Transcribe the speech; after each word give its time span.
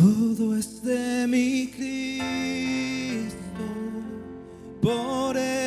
Todo 0.00 0.56
es 0.56 0.82
de 0.82 1.26
mi 1.28 1.66
Cristo, 1.66 3.36
por 4.80 5.36
Él 5.36 5.59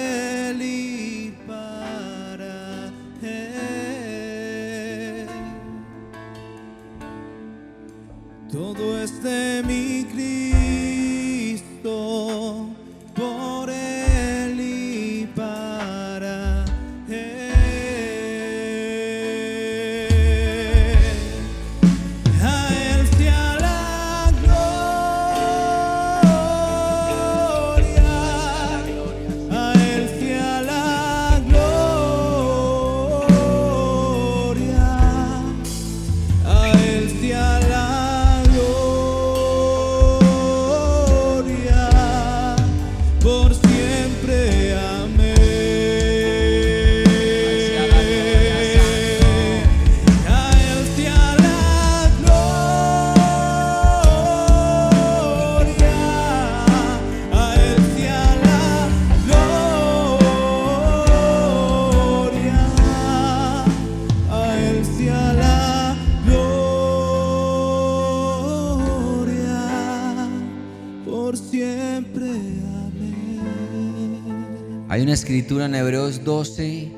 escritura 75.34 75.66
en 75.66 75.74
Hebreos 75.74 76.24
12, 76.24 76.92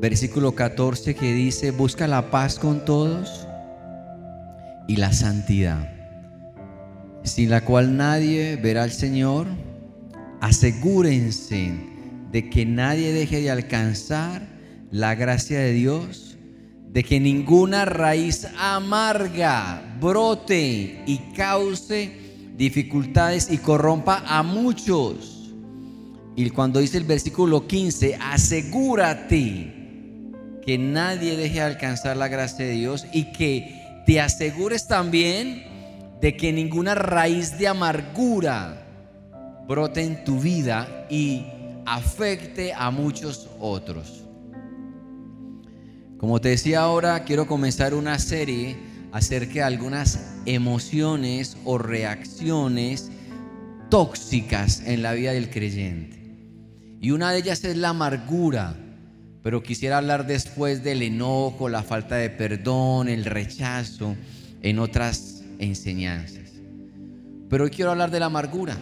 versículo 0.00 0.54
14 0.54 1.14
que 1.14 1.34
dice, 1.34 1.70
busca 1.70 2.08
la 2.08 2.30
paz 2.30 2.58
con 2.58 2.82
todos 2.86 3.46
y 4.88 4.96
la 4.96 5.12
santidad, 5.12 5.92
sin 7.24 7.50
la 7.50 7.62
cual 7.62 7.98
nadie 7.98 8.56
verá 8.56 8.84
al 8.84 8.90
Señor. 8.90 9.46
Asegúrense 10.40 11.74
de 12.30 12.48
que 12.48 12.64
nadie 12.64 13.12
deje 13.12 13.42
de 13.42 13.50
alcanzar 13.50 14.40
la 14.90 15.14
gracia 15.14 15.58
de 15.58 15.72
Dios, 15.72 16.38
de 16.88 17.04
que 17.04 17.20
ninguna 17.20 17.84
raíz 17.84 18.46
amarga 18.58 19.98
brote 20.00 21.02
y 21.04 21.18
cause 21.36 22.10
dificultades 22.56 23.50
y 23.50 23.58
corrompa 23.58 24.22
a 24.26 24.42
muchos. 24.42 25.33
Y 26.36 26.50
cuando 26.50 26.80
dice 26.80 26.98
el 26.98 27.04
versículo 27.04 27.66
15, 27.66 28.16
asegúrate 28.20 29.72
que 30.64 30.78
nadie 30.78 31.36
deje 31.36 31.54
de 31.54 31.60
alcanzar 31.60 32.16
la 32.16 32.28
gracia 32.28 32.64
de 32.64 32.72
Dios 32.72 33.06
y 33.12 33.32
que 33.32 34.02
te 34.06 34.20
asegures 34.20 34.88
también 34.88 35.64
de 36.20 36.36
que 36.36 36.52
ninguna 36.52 36.94
raíz 36.94 37.58
de 37.58 37.68
amargura 37.68 38.86
brote 39.68 40.02
en 40.02 40.24
tu 40.24 40.40
vida 40.40 41.06
y 41.08 41.44
afecte 41.86 42.72
a 42.72 42.90
muchos 42.90 43.48
otros. 43.60 44.24
Como 46.18 46.40
te 46.40 46.48
decía 46.50 46.80
ahora, 46.80 47.24
quiero 47.24 47.46
comenzar 47.46 47.94
una 47.94 48.18
serie 48.18 48.76
acerca 49.12 49.52
de 49.52 49.62
algunas 49.62 50.34
emociones 50.46 51.56
o 51.64 51.78
reacciones 51.78 53.10
tóxicas 53.90 54.82
en 54.86 55.02
la 55.02 55.12
vida 55.12 55.32
del 55.32 55.50
creyente. 55.50 56.23
Y 57.04 57.10
una 57.10 57.32
de 57.32 57.38
ellas 57.40 57.62
es 57.64 57.76
la 57.76 57.90
amargura, 57.90 58.74
pero 59.42 59.62
quisiera 59.62 59.98
hablar 59.98 60.26
después 60.26 60.82
del 60.82 61.02
enojo, 61.02 61.68
la 61.68 61.82
falta 61.82 62.16
de 62.16 62.30
perdón, 62.30 63.10
el 63.10 63.26
rechazo 63.26 64.16
en 64.62 64.78
otras 64.78 65.42
enseñanzas. 65.58 66.52
Pero 67.50 67.64
hoy 67.64 67.70
quiero 67.70 67.90
hablar 67.90 68.10
de 68.10 68.20
la 68.20 68.26
amargura. 68.26 68.78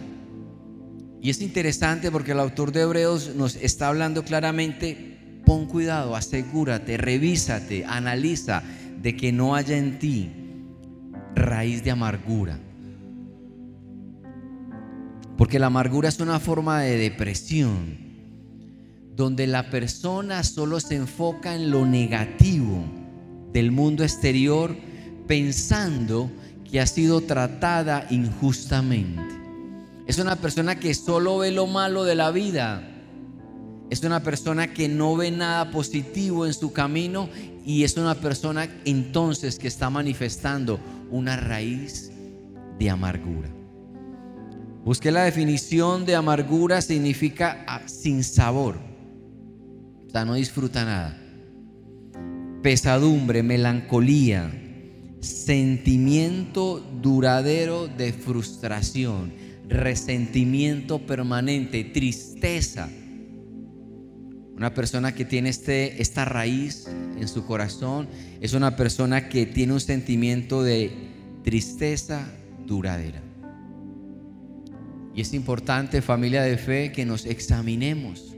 Y 1.21 1.31
es 1.31 1.41
interesante 1.41 2.11
porque 2.11 2.31
el 2.31 2.39
autor 2.39 2.71
de 2.71 2.83
Hebreos 2.83 3.35
nos 3.35 3.57
está 3.57 3.89
hablando 3.89 4.23
claramente, 4.23 5.41
pon 5.45 5.65
cuidado, 5.65 6.15
asegúrate, 6.15 6.95
revísate, 6.95 7.83
analiza 7.83 8.63
de 9.01 9.17
que 9.17 9.33
no 9.33 9.53
haya 9.53 9.77
en 9.77 9.99
ti 9.99 10.31
raíz 11.35 11.83
de 11.83 11.91
amargura. 11.91 12.57
Porque 15.37 15.59
la 15.59 15.65
amargura 15.65 16.07
es 16.07 16.21
una 16.21 16.39
forma 16.39 16.79
de 16.79 16.95
depresión, 16.95 18.02
donde 19.15 19.47
la 19.47 19.69
persona 19.69 20.43
solo 20.43 20.79
se 20.79 20.95
enfoca 20.95 21.55
en 21.55 21.69
lo 21.69 21.85
negativo 21.85 22.83
del 23.51 23.71
mundo 23.71 24.03
exterior, 24.03 24.75
pensando 25.27 26.31
que 26.69 26.81
ha 26.81 26.87
sido 26.87 27.21
tratada 27.21 28.07
injustamente. 28.09 29.21
Es 30.07 30.17
una 30.17 30.35
persona 30.35 30.79
que 30.79 30.93
solo 30.93 31.37
ve 31.37 31.51
lo 31.51 31.67
malo 31.67 32.03
de 32.03 32.15
la 32.15 32.31
vida. 32.31 32.89
Es 33.89 34.03
una 34.03 34.23
persona 34.23 34.73
que 34.73 34.89
no 34.89 35.15
ve 35.15 35.29
nada 35.29 35.69
positivo 35.69 36.47
en 36.47 36.53
su 36.53 36.73
camino 36.73 37.29
y 37.65 37.83
es 37.83 37.95
una 37.95 38.15
persona 38.15 38.67
entonces 38.85 39.59
que 39.59 39.67
está 39.67 39.89
manifestando 39.89 40.79
una 41.11 41.37
raíz 41.37 42.11
de 42.79 42.89
amargura. 42.89 43.49
Busqué 44.83 45.11
la 45.11 45.23
definición 45.23 46.05
de 46.05 46.15
amargura, 46.15 46.81
significa 46.81 47.63
ah, 47.67 47.81
sin 47.85 48.23
sabor. 48.23 48.92
No 50.13 50.35
disfruta 50.35 50.85
nada. 50.85 51.17
Pesadumbre, 52.61 53.43
melancolía, 53.43 54.49
sentimiento 55.19 56.79
duradero 57.01 57.87
de 57.87 58.13
frustración, 58.13 59.33
resentimiento 59.67 60.99
permanente, 60.99 61.83
tristeza. 61.83 62.89
Una 64.55 64.73
persona 64.73 65.13
que 65.13 65.25
tiene 65.25 65.49
este, 65.49 66.01
esta 66.01 66.23
raíz 66.23 66.87
en 67.19 67.27
su 67.27 67.45
corazón 67.45 68.07
es 68.39 68.53
una 68.53 68.77
persona 68.77 69.27
que 69.27 69.45
tiene 69.45 69.73
un 69.73 69.81
sentimiento 69.81 70.63
de 70.63 70.91
tristeza 71.43 72.31
duradera. 72.65 73.21
Y 75.15 75.21
es 75.21 75.33
importante, 75.33 76.01
familia 76.01 76.43
de 76.43 76.57
fe, 76.57 76.91
que 76.93 77.05
nos 77.05 77.25
examinemos. 77.25 78.32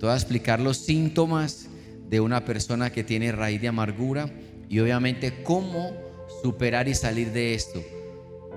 Te 0.00 0.06
voy 0.06 0.14
a 0.14 0.16
explicar 0.16 0.60
los 0.60 0.78
síntomas 0.78 1.66
de 2.08 2.20
una 2.20 2.46
persona 2.46 2.90
que 2.90 3.04
tiene 3.04 3.32
raíz 3.32 3.60
de 3.60 3.68
amargura 3.68 4.32
y 4.66 4.78
obviamente 4.78 5.42
cómo 5.42 5.92
superar 6.42 6.88
y 6.88 6.94
salir 6.94 7.32
de 7.32 7.52
esto. 7.52 7.82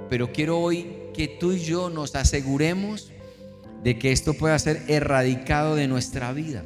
Pero 0.10 0.32
quiero 0.32 0.58
hoy 0.58 0.88
que 1.14 1.28
tú 1.28 1.52
y 1.52 1.60
yo 1.60 1.90
nos 1.90 2.16
aseguremos 2.16 3.12
de 3.84 4.00
que 4.00 4.14
esto 4.14 4.36
pueda 4.36 4.58
ser 4.58 4.84
erradicado 4.88 5.76
de 5.76 5.90
nuestra 5.90 6.32
vida. 6.32 6.64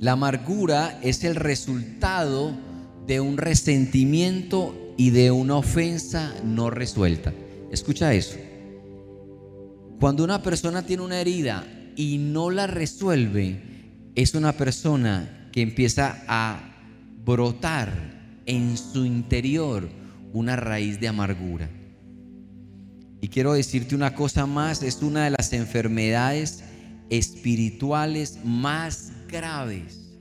La 0.00 0.12
amargura 0.12 0.98
es 1.00 1.22
el 1.22 1.36
resultado 1.36 2.52
de 3.06 3.20
un 3.20 3.36
resentimiento 3.36 4.74
y 4.96 5.10
de 5.10 5.30
una 5.30 5.54
ofensa 5.54 6.34
no 6.42 6.68
resuelta. 6.68 7.32
Escucha 7.70 8.12
eso. 8.12 8.38
Cuando 10.00 10.24
una 10.24 10.42
persona 10.42 10.84
tiene 10.84 11.04
una 11.04 11.20
herida 11.20 11.64
y 11.96 12.18
no 12.18 12.50
la 12.50 12.66
resuelve, 12.66 13.60
es 14.14 14.34
una 14.34 14.52
persona 14.52 15.48
que 15.52 15.62
empieza 15.62 16.22
a 16.28 16.74
brotar 17.24 17.92
en 18.46 18.76
su 18.76 19.04
interior 19.04 19.88
una 20.32 20.56
raíz 20.56 21.00
de 21.00 21.08
amargura. 21.08 21.70
Y 23.20 23.28
quiero 23.28 23.54
decirte 23.54 23.94
una 23.94 24.14
cosa 24.14 24.46
más, 24.46 24.82
es 24.82 25.00
una 25.02 25.24
de 25.24 25.30
las 25.30 25.52
enfermedades 25.52 26.62
espirituales 27.08 28.38
más 28.44 29.12
graves 29.28 30.18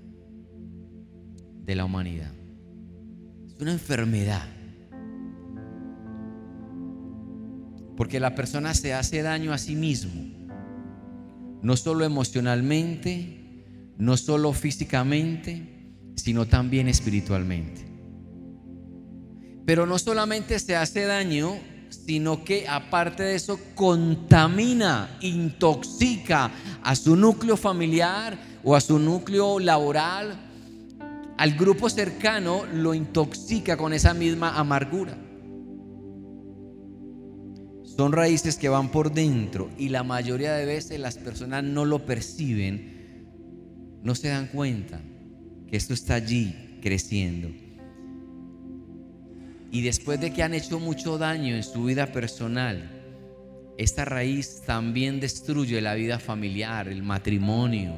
de 1.66 1.76
la 1.76 1.86
humanidad. 1.86 2.32
Es 3.48 3.60
una 3.60 3.74
enfermedad. 3.74 4.48
Porque 7.98 8.20
la 8.20 8.36
persona 8.36 8.74
se 8.74 8.94
hace 8.94 9.22
daño 9.22 9.54
a 9.54 9.58
sí 9.58 9.76
mismo. 9.76 10.33
No 11.64 11.76
solo 11.78 12.06
emocionalmente, 12.06 13.94
no 13.98 14.18
solo 14.18 14.54
físicamente, 14.54 15.96
sino 16.16 16.46
también 16.46 16.88
espiritualmente. 16.88 17.86
Pero 19.66 19.86
no 19.86 19.98
solamente 19.98 20.60
se 20.60 20.76
hace 20.76 21.06
daño, 21.06 21.56
sino 21.90 22.44
que 22.44 22.68
aparte 22.68 23.24
de 23.24 23.36
eso 23.36 23.60
contamina, 23.76 25.18
intoxica 25.22 26.52
a 26.84 26.96
su 26.96 27.16
núcleo 27.16 27.56
familiar 27.56 28.38
o 28.64 28.76
a 28.76 28.82
su 28.82 29.00
núcleo 29.00 29.60
laboral, 29.60 30.38
al 31.38 31.54
grupo 31.54 31.90
cercano 31.90 32.66
lo 32.74 32.94
intoxica 32.94 33.78
con 33.78 33.94
esa 33.94 34.14
misma 34.14 34.58
amargura. 34.58 35.18
Son 37.96 38.12
raíces 38.12 38.56
que 38.56 38.70
van 38.70 38.90
por 38.90 39.12
dentro 39.12 39.70
y 39.78 39.90
la 39.90 40.04
mayoría 40.04 40.54
de 40.54 40.66
veces 40.66 41.00
las 41.00 41.18
personas 41.18 41.64
no 41.64 41.86
lo 41.86 42.06
perciben, 42.08 43.30
no 44.02 44.16
se 44.16 44.30
dan 44.30 44.48
cuenta 44.48 45.00
que 45.70 45.78
esto 45.78 45.94
está 45.94 46.16
allí 46.16 46.80
creciendo. 46.82 47.50
Y 49.72 49.82
después 49.82 50.20
de 50.20 50.34
que 50.34 50.42
han 50.42 50.56
hecho 50.56 50.80
mucho 50.80 51.20
daño 51.20 51.56
en 51.56 51.64
su 51.64 51.84
vida 51.84 52.12
personal, 52.12 52.90
esta 53.78 54.06
raíz 54.06 54.64
también 54.66 55.20
destruye 55.20 55.80
la 55.80 55.94
vida 55.94 56.18
familiar, 56.18 56.88
el 56.88 57.04
matrimonio, 57.04 57.94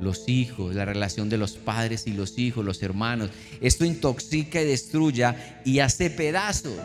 los 0.00 0.28
hijos, 0.28 0.74
la 0.74 0.84
relación 0.84 1.28
de 1.28 1.38
los 1.38 1.52
padres 1.52 2.08
y 2.08 2.12
los 2.12 2.38
hijos, 2.38 2.64
los 2.64 2.82
hermanos. 2.82 3.30
Esto 3.60 3.84
intoxica 3.84 4.60
y 4.60 4.66
destruye 4.66 5.26
y 5.64 5.78
hace 5.78 6.10
pedazos 6.10 6.80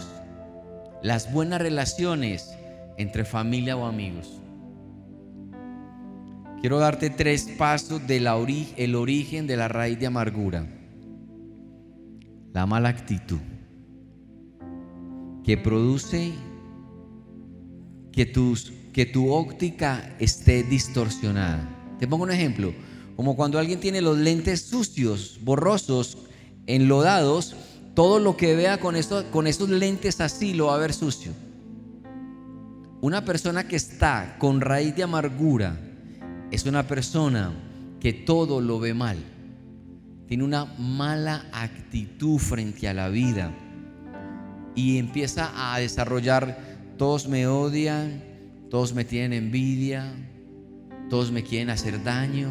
las 1.04 1.32
buenas 1.32 1.62
relaciones 1.62 2.50
entre 2.98 3.26
familia 3.26 3.76
o 3.76 3.86
amigos. 3.86 4.40
Quiero 6.62 6.80
darte 6.80 7.10
tres 7.10 7.50
pasos 7.58 8.08
del 8.08 8.26
el 8.78 8.96
origen 8.96 9.46
de 9.46 9.58
la 9.58 9.68
raíz 9.68 10.00
de 10.00 10.08
amargura. 10.08 10.66
La 12.54 12.66
mala 12.66 12.88
actitud 12.90 13.40
que 15.44 15.58
produce 15.58 16.32
que, 18.14 18.26
tus, 18.26 18.72
que 18.94 19.06
tu 19.06 19.30
óptica 19.30 20.16
esté 20.20 20.64
distorsionada. 20.64 21.70
Te 22.00 22.08
pongo 22.08 22.24
un 22.24 22.32
ejemplo, 22.32 22.74
como 23.18 23.36
cuando 23.36 23.60
alguien 23.60 23.82
tiene 23.82 24.00
los 24.00 24.18
lentes 24.18 24.62
sucios, 24.62 25.40
borrosos, 25.42 26.18
enlodados, 26.66 27.58
todo 27.94 28.20
lo 28.20 28.36
que 28.38 28.56
vea 28.56 28.80
con, 28.80 28.96
esto, 28.96 29.24
con 29.32 29.48
esos 29.48 29.70
lentes 29.70 30.20
así 30.22 30.54
lo 30.54 30.68
va 30.68 30.76
a 30.76 30.80
ver 30.80 30.94
sucio. 30.94 31.32
Una 33.02 33.26
persona 33.26 33.68
que 33.68 33.76
está 33.76 34.38
con 34.40 34.62
raíz 34.62 34.96
de 34.96 35.04
amargura 35.04 35.78
es 36.52 36.66
una 36.66 36.88
persona 36.88 37.52
que 38.00 38.14
todo 38.14 38.62
lo 38.62 38.80
ve 38.80 38.94
mal. 38.94 39.18
Tiene 40.28 40.44
una 40.44 40.66
mala 40.66 41.46
actitud 41.52 42.40
frente 42.40 42.88
a 42.88 42.94
la 42.94 43.10
vida 43.10 43.54
y 44.76 44.98
empieza 44.98 45.52
a 45.74 45.80
desarrollar, 45.80 46.58
todos 46.98 47.28
me 47.28 47.46
odian, 47.48 48.24
todos 48.70 48.94
me 48.94 49.06
tienen 49.06 49.34
envidia, 49.34 50.14
todos 51.10 51.32
me 51.32 51.44
quieren 51.44 51.70
hacer 51.70 52.04
daño. 52.04 52.50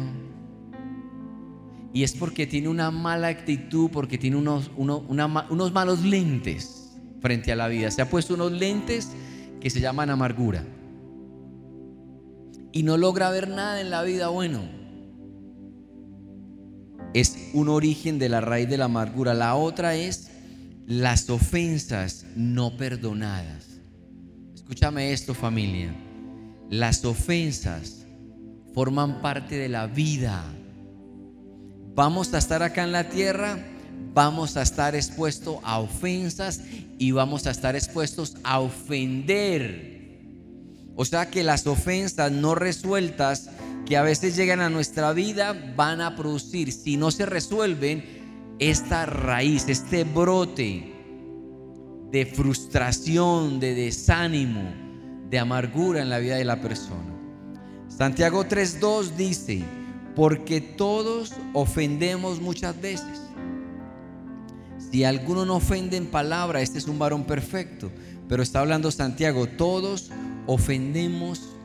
Y 1.93 2.03
es 2.03 2.13
porque 2.13 2.47
tiene 2.47 2.69
una 2.69 2.89
mala 2.89 3.27
actitud, 3.27 3.89
porque 3.91 4.17
tiene 4.17 4.35
unos, 4.37 4.71
unos 4.75 5.71
malos 5.73 6.01
lentes 6.01 6.91
frente 7.21 7.51
a 7.51 7.55
la 7.55 7.67
vida. 7.67 7.91
Se 7.91 8.01
ha 8.01 8.09
puesto 8.09 8.33
unos 8.33 8.51
lentes 8.51 9.11
que 9.61 9.69
se 9.69 9.79
llaman 9.79 10.09
amargura. 10.09 10.65
Y 12.71 12.81
no 12.81 12.97
logra 12.97 13.29
ver 13.29 13.47
nada 13.47 13.79
en 13.79 13.91
la 13.91 14.01
vida 14.01 14.29
bueno. 14.29 14.61
Es 17.13 17.51
un 17.53 17.69
origen 17.69 18.17
de 18.17 18.27
la 18.27 18.41
raíz 18.41 18.67
de 18.67 18.77
la 18.77 18.85
amargura. 18.85 19.35
La 19.35 19.53
otra 19.53 19.95
es 19.95 20.31
las 20.87 21.29
ofensas 21.29 22.25
no 22.35 22.75
perdonadas. 22.75 23.79
Escúchame 24.55 25.13
esto 25.13 25.33
familia. 25.35 25.93
Las 26.69 27.05
ofensas 27.05 28.07
forman 28.73 29.21
parte 29.21 29.55
de 29.55 29.69
la 29.69 29.85
vida. 29.85 30.43
Vamos 31.95 32.33
a 32.33 32.39
estar 32.39 32.63
acá 32.63 32.83
en 32.83 32.91
la 32.91 33.09
tierra, 33.09 33.59
vamos 34.15 34.57
a 34.57 34.63
estar 34.63 34.95
expuestos 34.95 35.57
a 35.63 35.77
ofensas 35.77 36.61
y 36.97 37.11
vamos 37.11 37.45
a 37.45 37.51
estar 37.51 37.75
expuestos 37.75 38.35
a 38.43 38.59
ofender. 38.59 39.93
O 40.95 41.05
sea 41.05 41.29
que 41.29 41.43
las 41.43 41.67
ofensas 41.67 42.31
no 42.31 42.55
resueltas 42.55 43.49
que 43.85 43.95
a 43.95 44.01
veces 44.01 44.35
llegan 44.35 44.61
a 44.61 44.69
nuestra 44.69 45.13
vida 45.13 45.73
van 45.75 46.01
a 46.01 46.15
producir, 46.15 46.71
si 46.71 46.97
no 46.97 47.11
se 47.11 47.27
resuelven, 47.27 48.23
esta 48.57 49.05
raíz, 49.05 49.67
este 49.67 50.03
brote 50.03 50.93
de 52.11 52.25
frustración, 52.25 53.59
de 53.59 53.75
desánimo, 53.75 54.73
de 55.29 55.37
amargura 55.37 56.01
en 56.01 56.09
la 56.09 56.19
vida 56.19 56.37
de 56.37 56.45
la 56.45 56.61
persona. 56.61 57.13
Santiago 57.87 58.45
3.2 58.45 59.15
dice, 59.15 59.63
porque 60.15 60.61
todos 60.61 61.33
ofendemos 61.53 62.41
muchas 62.41 62.79
veces. 62.79 63.21
Si 64.91 65.03
alguno 65.03 65.45
no 65.45 65.55
ofende 65.55 65.97
en 65.97 66.05
palabra, 66.05 66.61
este 66.61 66.77
es 66.77 66.87
un 66.87 66.99
varón 66.99 67.23
perfecto. 67.23 67.91
Pero 68.27 68.43
está 68.43 68.59
hablando 68.59 68.91
Santiago, 68.91 69.47
todos 69.47 70.11
ofendemos 70.45 71.55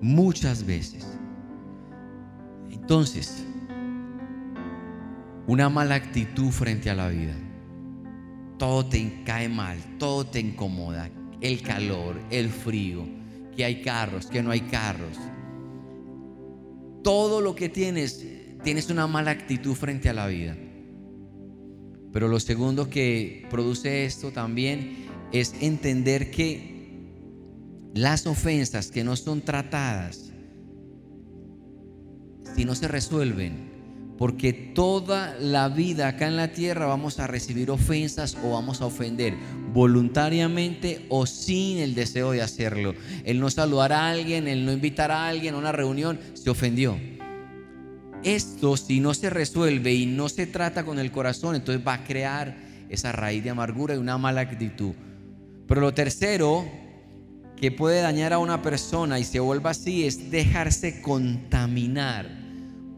muchas 0.00 0.64
veces. 0.64 1.06
Entonces, 2.70 3.44
una 5.46 5.68
mala 5.68 5.96
actitud 5.96 6.50
frente 6.50 6.90
a 6.90 6.94
la 6.94 7.08
vida. 7.08 7.34
Todo 8.58 8.86
te 8.86 9.22
cae 9.24 9.48
mal, 9.48 9.78
todo 9.98 10.24
te 10.24 10.40
incomoda. 10.40 11.10
El 11.40 11.60
calor, 11.60 12.18
el 12.30 12.48
frío, 12.48 13.04
que 13.54 13.64
hay 13.64 13.82
carros, 13.82 14.26
que 14.26 14.42
no 14.42 14.50
hay 14.50 14.60
carros. 14.62 15.18
Todo 17.04 17.40
lo 17.40 17.54
que 17.54 17.68
tienes, 17.68 18.26
tienes 18.64 18.90
una 18.90 19.06
mala 19.06 19.30
actitud 19.30 19.74
frente 19.74 20.08
a 20.08 20.12
la 20.12 20.26
vida. 20.26 20.56
Pero 22.12 22.26
lo 22.26 22.40
segundo 22.40 22.90
que 22.90 23.46
produce 23.50 24.04
esto 24.04 24.32
también 24.32 25.06
es 25.30 25.54
entender 25.60 26.32
que 26.32 26.74
las 27.94 28.26
ofensas 28.26 28.90
que 28.90 29.04
no 29.04 29.14
son 29.14 29.42
tratadas, 29.42 30.32
si 32.56 32.64
no 32.64 32.74
se 32.74 32.88
resuelven, 32.88 33.73
porque 34.18 34.52
toda 34.52 35.36
la 35.40 35.68
vida 35.68 36.08
acá 36.08 36.28
en 36.28 36.36
la 36.36 36.52
tierra 36.52 36.86
vamos 36.86 37.18
a 37.18 37.26
recibir 37.26 37.70
ofensas 37.70 38.36
o 38.44 38.52
vamos 38.52 38.80
a 38.80 38.86
ofender 38.86 39.34
voluntariamente 39.72 41.06
o 41.08 41.26
sin 41.26 41.78
el 41.78 41.94
deseo 41.94 42.30
de 42.30 42.42
hacerlo. 42.42 42.94
El 43.24 43.40
no 43.40 43.50
saludar 43.50 43.92
a 43.92 44.08
alguien, 44.08 44.46
el 44.46 44.64
no 44.64 44.72
invitar 44.72 45.10
a 45.10 45.26
alguien 45.26 45.54
a 45.54 45.58
una 45.58 45.72
reunión, 45.72 46.20
se 46.34 46.50
ofendió. 46.50 46.96
Esto 48.22 48.76
si 48.76 49.00
no 49.00 49.12
se 49.14 49.30
resuelve 49.30 49.92
y 49.92 50.06
no 50.06 50.28
se 50.28 50.46
trata 50.46 50.84
con 50.84 50.98
el 50.98 51.10
corazón, 51.10 51.56
entonces 51.56 51.86
va 51.86 51.94
a 51.94 52.04
crear 52.04 52.56
esa 52.88 53.12
raíz 53.12 53.42
de 53.42 53.50
amargura 53.50 53.94
y 53.94 53.98
una 53.98 54.16
mala 54.16 54.42
actitud. 54.42 54.92
Pero 55.66 55.80
lo 55.80 55.92
tercero 55.92 56.64
que 57.56 57.72
puede 57.72 58.00
dañar 58.00 58.32
a 58.32 58.38
una 58.38 58.62
persona 58.62 59.18
y 59.18 59.24
se 59.24 59.40
vuelva 59.40 59.70
así 59.70 60.06
es 60.06 60.30
dejarse 60.30 61.02
contaminar 61.02 62.43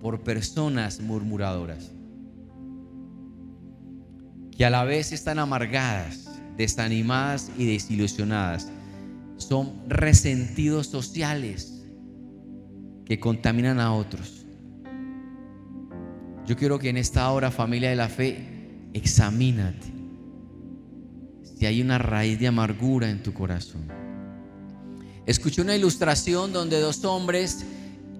por 0.06 0.20
personas 0.20 1.00
murmuradoras, 1.00 1.90
que 4.56 4.64
a 4.64 4.70
la 4.70 4.84
vez 4.84 5.10
están 5.10 5.40
amargadas, 5.40 6.30
desanimadas 6.56 7.50
y 7.58 7.66
desilusionadas. 7.66 8.70
Son 9.36 9.72
resentidos 9.88 10.86
sociales 10.86 11.82
que 13.04 13.18
contaminan 13.18 13.80
a 13.80 13.92
otros. 13.92 14.46
Yo 16.46 16.54
quiero 16.54 16.78
que 16.78 16.90
en 16.90 16.98
esta 16.98 17.28
hora, 17.32 17.50
familia 17.50 17.90
de 17.90 17.96
la 17.96 18.08
fe, 18.08 18.46
examínate 18.92 19.92
si 21.42 21.66
hay 21.66 21.82
una 21.82 21.98
raíz 21.98 22.38
de 22.38 22.46
amargura 22.46 23.10
en 23.10 23.24
tu 23.24 23.34
corazón. 23.34 23.88
Escuché 25.26 25.62
una 25.62 25.74
ilustración 25.74 26.52
donde 26.52 26.78
dos 26.78 27.04
hombres 27.04 27.66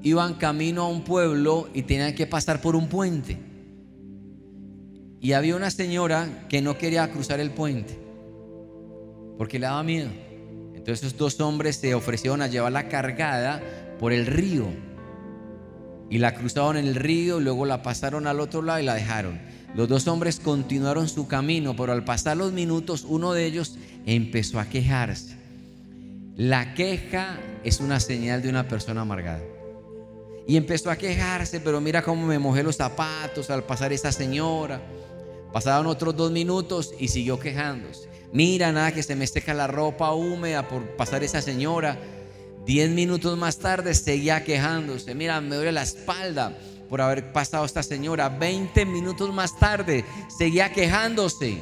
iban 0.02 0.34
camino 0.34 0.82
a 0.82 0.88
un 0.88 1.02
pueblo 1.02 1.68
y 1.74 1.82
tenían 1.82 2.14
que 2.14 2.26
pasar 2.26 2.60
por 2.60 2.76
un 2.76 2.88
puente. 2.88 3.38
Y 5.20 5.32
había 5.32 5.56
una 5.56 5.70
señora 5.70 6.46
que 6.48 6.62
no 6.62 6.78
quería 6.78 7.10
cruzar 7.10 7.40
el 7.40 7.50
puente 7.50 8.06
porque 9.36 9.58
le 9.58 9.66
daba 9.66 9.82
miedo. 9.82 10.10
Entonces 10.74 11.06
esos 11.06 11.18
dos 11.18 11.40
hombres 11.40 11.76
se 11.76 11.94
ofrecieron 11.94 12.42
a 12.42 12.46
llevarla 12.46 12.88
cargada 12.88 13.62
por 13.98 14.12
el 14.12 14.26
río. 14.26 14.66
Y 16.08 16.18
la 16.18 16.34
cruzaron 16.34 16.76
en 16.76 16.86
el 16.86 16.94
río, 16.94 17.40
luego 17.40 17.66
la 17.66 17.82
pasaron 17.82 18.26
al 18.26 18.38
otro 18.38 18.62
lado 18.62 18.80
y 18.80 18.84
la 18.84 18.94
dejaron. 18.94 19.40
Los 19.74 19.88
dos 19.88 20.06
hombres 20.06 20.38
continuaron 20.38 21.08
su 21.08 21.26
camino, 21.26 21.74
pero 21.74 21.92
al 21.92 22.04
pasar 22.04 22.36
los 22.36 22.52
minutos 22.52 23.04
uno 23.06 23.32
de 23.32 23.46
ellos 23.46 23.76
empezó 24.06 24.60
a 24.60 24.66
quejarse. 24.66 25.36
La 26.36 26.74
queja 26.74 27.38
es 27.64 27.80
una 27.80 27.98
señal 27.98 28.42
de 28.42 28.48
una 28.48 28.68
persona 28.68 29.00
amargada. 29.00 29.42
Y 30.46 30.56
empezó 30.56 30.90
a 30.90 30.96
quejarse, 30.96 31.60
pero 31.60 31.80
mira 31.80 32.02
cómo 32.02 32.26
me 32.26 32.38
mojé 32.38 32.62
los 32.62 32.76
zapatos 32.76 33.50
al 33.50 33.64
pasar 33.64 33.92
esa 33.92 34.12
señora. 34.12 34.80
Pasaron 35.52 35.86
otros 35.86 36.16
dos 36.16 36.30
minutos 36.30 36.92
y 36.98 37.08
siguió 37.08 37.38
quejándose. 37.38 38.08
Mira, 38.32 38.70
nada 38.72 38.92
que 38.92 39.02
se 39.02 39.16
me 39.16 39.26
seca 39.26 39.54
la 39.54 39.66
ropa 39.66 40.12
húmeda 40.12 40.68
por 40.68 40.96
pasar 40.96 41.24
esa 41.24 41.42
señora. 41.42 41.98
Diez 42.64 42.90
minutos 42.90 43.36
más 43.38 43.58
tarde 43.58 43.94
seguía 43.94 44.44
quejándose. 44.44 45.14
Mira, 45.14 45.40
me 45.40 45.56
duele 45.56 45.72
la 45.72 45.82
espalda 45.82 46.56
por 46.88 47.00
haber 47.00 47.32
pasado 47.32 47.64
esta 47.64 47.82
señora. 47.82 48.28
Veinte 48.28 48.84
minutos 48.84 49.32
más 49.32 49.58
tarde 49.58 50.04
seguía 50.36 50.72
quejándose. 50.72 51.58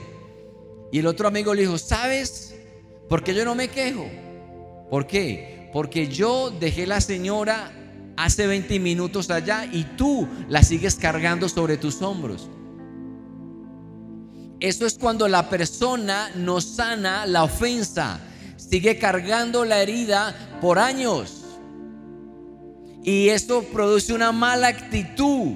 Y 0.92 0.98
el 0.98 1.06
otro 1.06 1.28
amigo 1.28 1.54
le 1.54 1.62
dijo, 1.62 1.78
¿sabes? 1.78 2.54
por 3.08 3.22
qué 3.22 3.34
yo 3.34 3.44
no 3.44 3.54
me 3.54 3.68
quejo. 3.68 4.06
¿Por 4.90 5.06
qué? 5.06 5.70
Porque 5.72 6.08
yo 6.08 6.50
dejé 6.50 6.86
la 6.86 7.00
señora 7.00 7.72
hace 8.16 8.46
20 8.46 8.78
minutos 8.80 9.30
allá 9.30 9.66
y 9.70 9.84
tú 9.96 10.28
la 10.48 10.62
sigues 10.62 10.94
cargando 10.96 11.48
sobre 11.48 11.76
tus 11.76 12.00
hombros. 12.02 12.48
Eso 14.60 14.86
es 14.86 14.98
cuando 14.98 15.28
la 15.28 15.50
persona 15.50 16.30
no 16.34 16.60
sana 16.60 17.26
la 17.26 17.44
ofensa, 17.44 18.20
sigue 18.56 18.98
cargando 18.98 19.64
la 19.64 19.82
herida 19.82 20.34
por 20.60 20.78
años. 20.78 21.44
Y 23.04 23.28
esto 23.28 23.62
produce 23.64 24.14
una 24.14 24.32
mala 24.32 24.68
actitud. 24.68 25.52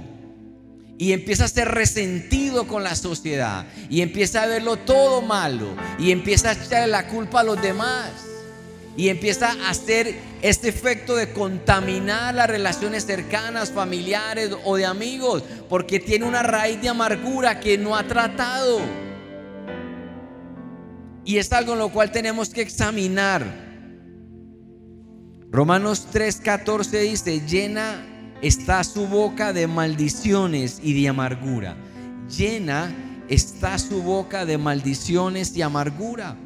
Y 0.99 1.13
empieza 1.13 1.45
a 1.45 1.49
ser 1.49 1.69
resentido 1.69 2.67
con 2.67 2.83
la 2.83 2.95
sociedad. 2.95 3.67
Y 3.89 4.03
empieza 4.03 4.43
a 4.43 4.47
verlo 4.47 4.77
todo 4.77 5.23
malo. 5.23 5.69
Y 5.99 6.11
empieza 6.11 6.51
a 6.51 6.53
echarle 6.53 6.89
la 6.89 7.07
culpa 7.07 7.41
a 7.41 7.45
los 7.45 7.63
demás. 7.63 8.28
Y 8.99 9.11
empieza 9.11 9.53
a 9.53 9.71
hacer 9.71 10.19
este 10.43 10.69
efecto 10.69 11.15
de 11.15 11.33
contaminar 11.33 12.35
las 12.35 12.49
relaciones 12.49 13.07
cercanas, 13.07 13.71
familiares 13.71 14.51
o 14.65 14.77
de 14.77 14.87
amigos. 14.87 15.45
Porque 15.69 16.01
tiene 16.01 16.27
una 16.27 16.43
raíz 16.43 16.83
de 16.83 16.89
amargura 16.89 17.61
que 17.61 17.79
no 17.79 17.97
ha 17.97 18.03
tratado. 18.03 18.81
Y 21.25 21.39
es 21.39 21.53
algo 21.53 21.75
en 21.75 21.79
lo 21.79 21.91
cual 21.91 22.11
tenemos 22.11 22.49
que 22.49 22.61
examinar. 22.61 23.45
Romanos 25.51 26.09
3:14 26.13 27.01
dice, 27.03 27.41
llena 27.47 28.05
está 28.43 28.83
su 28.83 29.07
boca 29.07 29.53
de 29.53 29.69
maldiciones 29.69 30.81
y 30.83 31.01
de 31.01 31.09
amargura. 31.09 31.77
Llena 32.37 32.93
está 33.29 33.79
su 33.79 34.03
boca 34.03 34.45
de 34.45 34.59
maldiciones 34.59 35.57
y 35.57 35.63
amargura. 35.63 36.37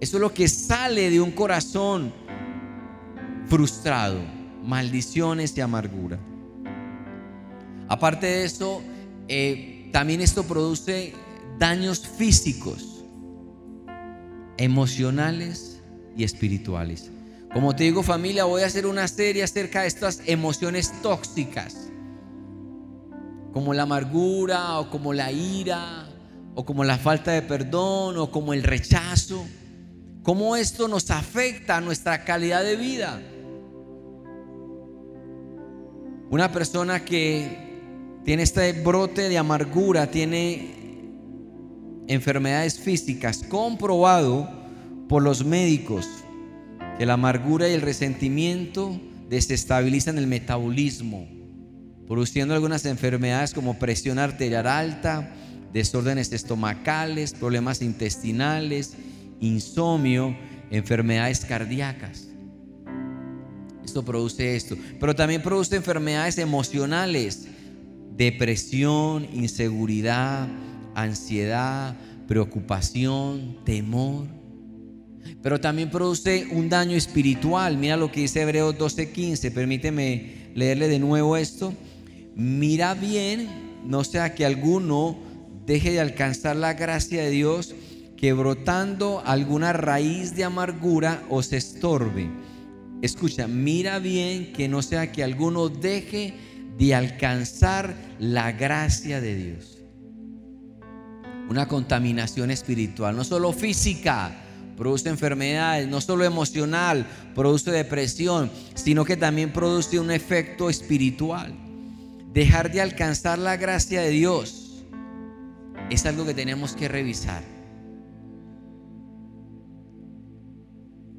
Eso 0.00 0.16
es 0.16 0.20
lo 0.20 0.32
que 0.32 0.48
sale 0.48 1.10
de 1.10 1.20
un 1.20 1.32
corazón 1.32 2.12
frustrado. 3.46 4.18
Maldiciones 4.62 5.56
y 5.56 5.60
amargura. 5.60 6.18
Aparte 7.88 8.26
de 8.26 8.44
eso, 8.44 8.82
eh, 9.28 9.88
también 9.92 10.20
esto 10.20 10.44
produce 10.44 11.14
daños 11.58 12.06
físicos, 12.06 13.04
emocionales 14.58 15.80
y 16.16 16.24
espirituales. 16.24 17.10
Como 17.52 17.74
te 17.74 17.84
digo 17.84 18.02
familia, 18.02 18.44
voy 18.44 18.62
a 18.62 18.66
hacer 18.66 18.86
una 18.86 19.08
serie 19.08 19.42
acerca 19.42 19.82
de 19.82 19.88
estas 19.88 20.20
emociones 20.26 20.92
tóxicas, 21.02 21.88
como 23.52 23.72
la 23.72 23.84
amargura 23.84 24.78
o 24.78 24.90
como 24.90 25.14
la 25.14 25.32
ira 25.32 26.08
o 26.54 26.66
como 26.66 26.84
la 26.84 26.98
falta 26.98 27.32
de 27.32 27.40
perdón 27.40 28.18
o 28.18 28.30
como 28.30 28.52
el 28.52 28.62
rechazo, 28.62 29.46
cómo 30.28 30.56
esto 30.56 30.88
nos 30.88 31.10
afecta 31.10 31.78
a 31.78 31.80
nuestra 31.80 32.22
calidad 32.22 32.62
de 32.62 32.76
vida. 32.76 33.18
Una 36.28 36.52
persona 36.52 37.02
que 37.02 38.20
tiene 38.26 38.42
este 38.42 38.74
brote 38.74 39.30
de 39.30 39.38
amargura, 39.38 40.10
tiene 40.10 40.74
enfermedades 42.08 42.78
físicas 42.78 43.42
comprobado 43.48 44.46
por 45.08 45.22
los 45.22 45.46
médicos 45.46 46.06
que 46.98 47.06
la 47.06 47.14
amargura 47.14 47.66
y 47.66 47.72
el 47.72 47.80
resentimiento 47.80 49.00
desestabilizan 49.30 50.18
el 50.18 50.26
metabolismo, 50.26 51.26
produciendo 52.06 52.52
algunas 52.52 52.84
enfermedades 52.84 53.54
como 53.54 53.78
presión 53.78 54.18
arterial 54.18 54.66
alta, 54.66 55.32
desórdenes 55.72 56.30
estomacales, 56.34 57.32
problemas 57.32 57.80
intestinales, 57.80 58.94
insomnio, 59.40 60.36
enfermedades 60.70 61.44
cardíacas. 61.44 62.28
Esto 63.84 64.04
produce 64.04 64.56
esto, 64.56 64.76
pero 65.00 65.14
también 65.14 65.42
produce 65.42 65.76
enfermedades 65.76 66.38
emocionales, 66.38 67.48
depresión, 68.16 69.26
inseguridad, 69.32 70.48
ansiedad, 70.94 71.96
preocupación, 72.26 73.58
temor 73.64 74.38
pero 75.42 75.60
también 75.60 75.90
produce 75.90 76.46
un 76.50 76.68
daño 76.68 76.96
espiritual. 76.96 77.76
Mira 77.76 77.96
lo 77.96 78.10
que 78.10 78.20
dice 78.20 78.42
Hebreos 78.42 78.76
12:15. 78.76 79.50
Permíteme 79.50 80.50
leerle 80.54 80.88
de 80.88 80.98
nuevo 80.98 81.36
esto. 81.36 81.74
Mira 82.34 82.94
bien, 82.94 83.48
no 83.84 84.04
sea 84.04 84.34
que 84.34 84.44
alguno 84.44 85.18
deje 85.66 85.92
de 85.92 86.00
alcanzar 86.00 86.56
la 86.56 86.74
gracia 86.74 87.22
de 87.22 87.30
Dios, 87.30 87.74
que 88.18 88.32
brotando 88.32 89.22
alguna 89.24 89.72
raíz 89.72 90.34
de 90.34 90.42
amargura 90.42 91.22
os 91.30 91.52
estorbe. 91.52 92.28
Escucha, 93.00 93.46
mira 93.46 94.00
bien 94.00 94.52
que 94.52 94.68
no 94.68 94.82
sea 94.82 95.12
que 95.12 95.22
alguno 95.22 95.68
deje 95.68 96.34
de 96.76 96.96
alcanzar 96.96 97.94
la 98.18 98.50
gracia 98.50 99.20
de 99.20 99.36
Dios. 99.36 99.78
Una 101.48 101.68
contaminación 101.68 102.50
espiritual, 102.50 103.16
no 103.16 103.22
solo 103.22 103.52
física, 103.52 104.36
produce 104.76 105.08
enfermedades, 105.08 105.86
no 105.86 106.00
solo 106.00 106.24
emocional, 106.24 107.06
produce 107.36 107.70
depresión, 107.70 108.50
sino 108.74 109.04
que 109.04 109.16
también 109.16 109.52
produce 109.52 110.00
un 110.00 110.10
efecto 110.10 110.68
espiritual. 110.68 111.54
Dejar 112.32 112.72
de 112.72 112.80
alcanzar 112.80 113.38
la 113.38 113.56
gracia 113.56 114.00
de 114.00 114.10
Dios 114.10 114.84
es 115.88 116.04
algo 116.04 116.26
que 116.26 116.34
tenemos 116.34 116.72
que 116.72 116.88
revisar. 116.88 117.57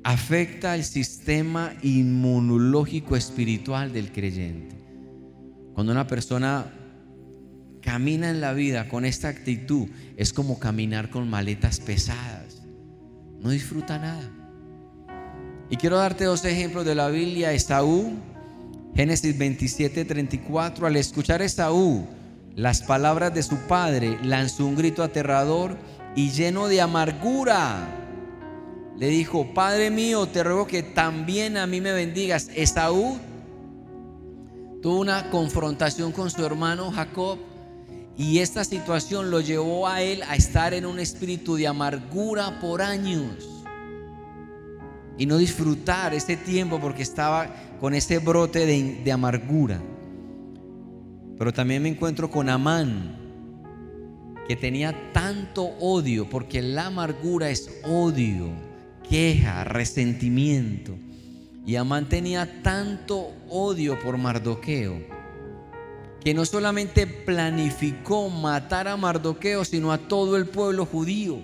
Afecta 0.10 0.76
el 0.76 0.84
sistema 0.84 1.74
inmunológico 1.84 3.16
espiritual 3.16 3.94
del 3.94 4.12
creyente. 4.12 4.76
Cuando 5.74 5.92
una 5.92 6.08
persona 6.08 6.74
camina 7.82 8.30
en 8.30 8.42
la 8.42 8.54
vida 8.54 8.90
con 8.90 9.06
esta 9.06 9.28
actitud, 9.28 9.88
es 10.18 10.34
como 10.34 10.60
caminar 10.60 11.10
con 11.10 11.30
maletas 11.30 11.80
pesadas 11.80 12.50
no 13.42 13.50
disfruta 13.50 13.98
nada. 13.98 14.30
Y 15.70 15.78
quiero 15.78 15.98
darte 15.98 16.26
dos 16.26 16.44
ejemplos 16.46 16.86
de 16.86 16.96
la 16.96 17.10
Biblia. 17.10 17.54
Esaú, 17.54 18.14
Génesis 18.96 19.38
27, 19.38 20.06
34. 20.06 20.88
Al 20.88 20.96
escuchar 20.96 21.42
Esaú 21.42 22.08
las 22.56 22.82
palabras 22.82 23.34
de 23.34 23.44
su 23.44 23.56
padre, 23.68 24.18
lanzó 24.24 24.66
un 24.66 24.76
grito 24.76 25.04
aterrador 25.04 25.78
y 26.16 26.32
lleno 26.32 26.68
de 26.68 26.82
amargura. 26.82 27.99
Le 29.00 29.08
dijo, 29.08 29.54
Padre 29.54 29.90
mío, 29.90 30.28
te 30.28 30.44
ruego 30.44 30.68
que 30.68 30.84
también 30.84 31.56
a 31.56 31.66
mí 31.66 31.80
me 31.80 31.94
bendigas. 31.94 32.50
Esaú 32.54 33.18
tuvo 34.82 35.00
una 35.00 35.30
confrontación 35.30 36.12
con 36.12 36.30
su 36.30 36.46
hermano 36.46 36.92
Jacob 36.92 37.40
y 38.18 38.40
esta 38.40 38.66
situación 38.66 39.32
lo 39.32 39.40
llevó 39.40 39.88
a 39.88 40.02
él 40.02 40.22
a 40.24 40.36
estar 40.36 40.74
en 40.74 40.86
un 40.86 41.00
espíritu 41.00 41.56
de 41.56 41.68
amargura 41.68 42.60
por 42.60 42.82
años. 42.82 43.50
Y 45.18 45.26
no 45.26 45.38
disfrutar 45.38 46.14
ese 46.14 46.36
tiempo 46.36 46.82
porque 46.82 47.02
estaba 47.02 47.48
con 47.80 47.94
ese 47.94 48.20
brote 48.20 48.66
de, 48.66 49.12
amargura. 49.14 49.82
Pero 51.38 51.54
también 51.54 51.82
me 51.82 51.88
encuentro 51.88 52.30
con 52.30 52.50
Amán, 52.50 53.18
que 54.46 54.58
tenía 54.58 55.14
tanto 55.14 55.64
odio, 55.80 56.30
porque 56.30 56.62
la 56.62 56.88
amargura 56.88 57.50
es 57.50 57.70
odio, 57.86 58.50
queja, 59.10 59.64
resentimiento. 59.64 60.96
Y 61.66 61.76
Amán 61.76 62.08
tenía 62.08 62.62
tanto 62.62 63.34
odio 63.50 64.00
por 64.00 64.18
Mardoqueo 64.18 65.20
que 66.24 66.34
no 66.34 66.46
solamente 66.46 67.08
planificó 67.08 68.30
matar 68.30 68.88
a 68.88 68.98
Mardoqueo, 68.98 69.64
sino 69.64 69.92
a 69.92 69.98
todo 69.98 70.36
el 70.36 70.48
pueblo 70.48 70.86
judío. 70.86 71.40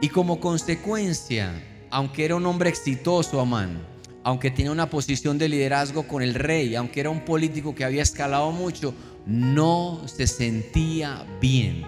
Y 0.00 0.08
como 0.08 0.40
consecuencia, 0.40 1.62
aunque 1.90 2.24
era 2.24 2.34
un 2.34 2.46
hombre 2.46 2.70
exitoso, 2.70 3.40
Amán, 3.40 3.86
aunque 4.24 4.50
tenía 4.50 4.72
una 4.72 4.90
posición 4.90 5.38
de 5.38 5.48
liderazgo 5.48 6.08
con 6.08 6.22
el 6.22 6.34
rey, 6.34 6.74
aunque 6.74 7.00
era 7.00 7.10
un 7.10 7.24
político 7.24 7.74
que 7.74 7.84
había 7.84 8.02
escalado 8.02 8.50
mucho, 8.50 8.94
no 9.26 10.02
se 10.06 10.26
sentía 10.26 11.24
bien. 11.40 11.84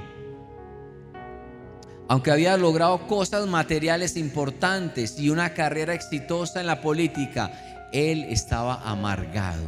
Aunque 2.13 2.31
había 2.31 2.59
logrado 2.59 3.07
cosas 3.07 3.47
materiales 3.47 4.19
importantes 4.19 5.19
y 5.19 5.31
una 5.31 5.55
carrera 5.55 5.95
exitosa 5.95 6.61
en 6.61 6.67
la 6.67 6.83
política, 6.83 7.89
él 7.91 8.27
estaba 8.29 8.83
amargado. 8.85 9.63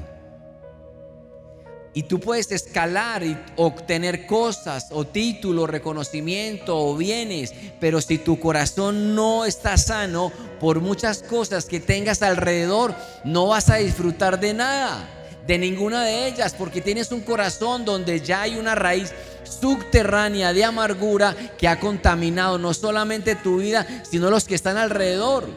Y 1.95 2.03
tú 2.03 2.21
puedes 2.21 2.53
escalar 2.53 3.23
y 3.23 3.35
obtener 3.57 4.27
cosas 4.27 4.89
o 4.91 5.07
títulos, 5.07 5.71
reconocimiento 5.71 6.79
o 6.79 6.95
bienes, 6.95 7.55
pero 7.81 8.03
si 8.03 8.19
tu 8.19 8.39
corazón 8.39 9.15
no 9.15 9.47
está 9.47 9.79
sano, 9.79 10.31
por 10.61 10.83
muchas 10.83 11.23
cosas 11.23 11.65
que 11.65 11.81
tengas 11.81 12.21
alrededor, 12.21 12.95
no 13.25 13.47
vas 13.47 13.71
a 13.71 13.77
disfrutar 13.77 14.39
de 14.39 14.53
nada, 14.53 15.09
de 15.47 15.57
ninguna 15.57 16.05
de 16.05 16.29
ellas, 16.29 16.55
porque 16.59 16.83
tienes 16.83 17.11
un 17.11 17.23
corazón 17.23 17.87
donde 17.87 18.21
ya 18.21 18.43
hay 18.43 18.57
una 18.57 18.75
raíz 18.75 19.15
subterránea 19.45 20.53
de 20.53 20.65
amargura 20.65 21.35
que 21.59 21.69
ha 21.69 21.79
contaminado 21.79 22.59
no 22.59 22.75
solamente 22.75 23.35
tu 23.37 23.59
vida, 23.59 23.87
sino 24.03 24.31
los 24.31 24.45
que 24.45 24.55
están 24.55 24.77
alrededor. 24.77 25.49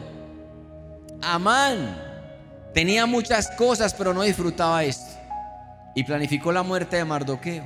Amán 1.22 1.96
tenía 2.72 3.06
muchas 3.06 3.50
cosas, 3.56 3.94
pero 3.94 4.14
no 4.14 4.22
disfrutaba 4.22 4.84
esto 4.84 5.18
y 5.98 6.04
planificó 6.04 6.52
la 6.52 6.62
muerte 6.62 6.96
de 6.96 7.04
Mardoqueo. 7.04 7.64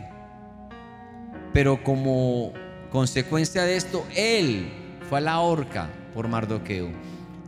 Pero 1.53 1.85
como 1.85 2.55
consecuencia 2.91 3.65
de 3.65 3.77
esto, 3.77 4.07
él 4.17 4.73
fue 5.09 5.19
a 5.19 5.21
la 5.21 5.41
horca 5.41 5.91
por 6.15 6.29
Mardoqueo. 6.29 6.91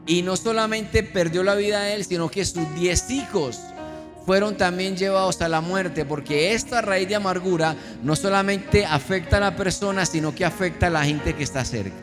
Y 0.07 0.21
no 0.21 0.37
solamente 0.37 1.03
perdió 1.03 1.43
la 1.43 1.55
vida 1.55 1.89
él, 1.89 2.05
sino 2.05 2.31
que 2.31 2.45
sus 2.45 2.75
diez 2.75 3.09
hijos 3.11 3.61
fueron 4.25 4.57
también 4.57 4.97
llevados 4.97 5.41
a 5.43 5.49
la 5.49 5.61
muerte, 5.61 6.05
porque 6.05 6.53
esta 6.55 6.81
raíz 6.81 7.09
de 7.09 7.17
amargura 7.17 7.77
no 8.03 8.17
solamente 8.17 8.87
afecta 8.87 9.37
a 9.37 9.41
la 9.41 9.57
persona, 9.57 10.07
sino 10.07 10.35
que 10.35 10.45
afecta 10.45 10.87
a 10.87 10.91
la 10.91 11.05
gente 11.05 11.35
que 11.35 11.43
está 11.45 11.65
cerca. 11.65 11.97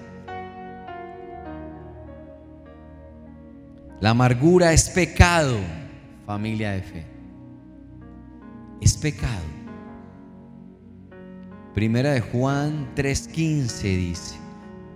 La 4.00 4.12
amargura 4.12 4.74
es 4.74 4.90
pecado, 4.90 5.58
familia 6.26 6.72
de 6.72 6.82
fe 6.82 7.12
es 8.82 8.98
pecado. 8.98 9.46
Primera 11.74 12.12
de 12.12 12.20
Juan 12.20 12.94
3:15 12.96 13.82
dice, 13.96 14.36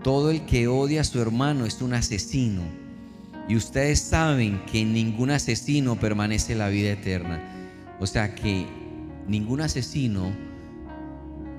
todo 0.03 0.31
el 0.31 0.45
que 0.45 0.67
odia 0.67 1.01
a 1.01 1.05
su 1.05 1.21
hermano 1.21 1.65
es 1.65 1.81
un 1.81 1.93
asesino. 1.93 2.63
Y 3.47 3.55
ustedes 3.55 3.99
saben 3.99 4.61
que 4.65 4.83
ningún 4.83 5.31
asesino 5.31 5.99
permanece 5.99 6.55
la 6.55 6.69
vida 6.69 6.91
eterna. 6.91 7.41
O 7.99 8.07
sea 8.07 8.33
que 8.33 8.65
ningún 9.27 9.61
asesino 9.61 10.31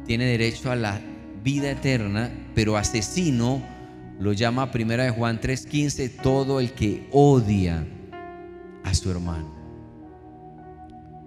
tiene 0.04 0.24
derecho 0.24 0.70
a 0.70 0.76
la 0.76 1.00
vida 1.42 1.70
eterna, 1.70 2.30
pero 2.54 2.76
asesino 2.76 3.62
lo 4.18 4.32
llama 4.32 4.72
Primera 4.72 5.04
de 5.04 5.10
Juan 5.10 5.40
3:15 5.40 6.08
todo 6.22 6.58
el 6.60 6.72
que 6.72 7.08
odia 7.12 7.86
a 8.82 8.94
su 8.94 9.10
hermano. 9.10 9.54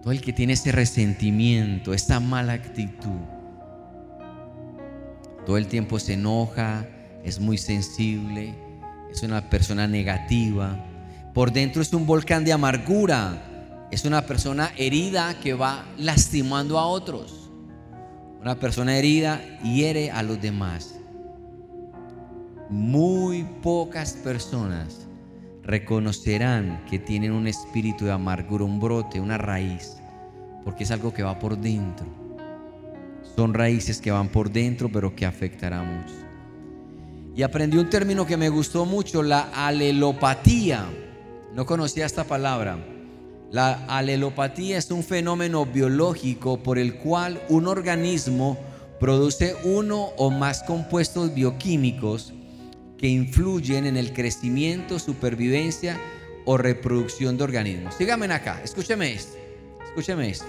Todo 0.01 0.11
el 0.11 0.21
que 0.21 0.33
tiene 0.33 0.53
ese 0.53 0.71
resentimiento, 0.71 1.93
esa 1.93 2.19
mala 2.19 2.53
actitud, 2.53 3.19
todo 5.45 5.57
el 5.57 5.67
tiempo 5.67 5.99
se 5.99 6.13
enoja, 6.13 6.85
es 7.23 7.39
muy 7.39 7.57
sensible, 7.57 8.53
es 9.11 9.23
una 9.23 9.49
persona 9.49 9.87
negativa. 9.87 10.85
Por 11.33 11.51
dentro 11.51 11.81
es 11.81 11.93
un 11.93 12.05
volcán 12.05 12.43
de 12.43 12.53
amargura, 12.53 13.87
es 13.91 14.05
una 14.05 14.25
persona 14.25 14.71
herida 14.77 15.39
que 15.39 15.53
va 15.53 15.85
lastimando 15.97 16.77
a 16.77 16.85
otros. 16.85 17.49
Una 18.41 18.59
persona 18.59 18.97
herida 18.97 19.41
hiere 19.63 20.11
a 20.11 20.23
los 20.23 20.41
demás. 20.41 20.95
Muy 22.69 23.43
pocas 23.61 24.13
personas 24.13 25.07
reconocerán 25.63 26.83
que 26.89 26.99
tienen 26.99 27.31
un 27.31 27.47
espíritu 27.47 28.05
de 28.05 28.11
amargura, 28.11 28.63
un 28.63 28.79
brote, 28.79 29.19
una 29.19 29.37
raíz, 29.37 29.97
porque 30.63 30.83
es 30.83 30.91
algo 30.91 31.13
que 31.13 31.23
va 31.23 31.37
por 31.37 31.57
dentro. 31.57 32.07
Son 33.35 33.53
raíces 33.53 34.01
que 34.01 34.11
van 34.11 34.29
por 34.29 34.51
dentro, 34.51 34.89
pero 34.91 35.15
que 35.15 35.25
afectará 35.25 35.83
mucho. 35.83 36.28
Y 37.39 37.43
aprendí 37.43 37.77
un 37.77 37.89
término 37.89 38.25
que 38.25 38.35
me 38.35 38.49
gustó 38.49 38.85
mucho, 38.85 39.23
la 39.23 39.49
alelopatía. 39.53 40.83
No 41.53 41.65
conocía 41.65 42.05
esta 42.05 42.25
palabra. 42.25 42.77
La 43.49 43.85
alelopatía 43.85 44.77
es 44.77 44.91
un 44.91 45.05
fenómeno 45.05 45.65
biológico 45.65 46.61
por 46.61 46.77
el 46.77 46.95
cual 46.95 47.41
un 47.47 47.67
organismo 47.67 48.59
produce 48.99 49.55
uno 49.63 50.07
o 50.17 50.29
más 50.29 50.63
compuestos 50.63 51.33
bioquímicos 51.33 52.33
que 52.97 53.07
influyen 53.07 53.85
en 53.85 53.95
el 53.95 54.11
crecimiento, 54.11 54.99
supervivencia 54.99 55.97
o 56.43 56.57
reproducción 56.57 57.37
de 57.37 57.45
organismos. 57.45 57.95
Síganme 57.95 58.25
acá, 58.33 58.59
escúcheme 58.65 59.13
esto, 59.13 59.37
escúcheme 59.85 60.29
esto. 60.29 60.47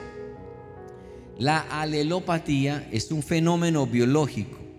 La 1.39 1.61
alelopatía 1.71 2.89
es 2.91 3.13
un 3.13 3.23
fenómeno 3.23 3.87
biológico 3.87 4.70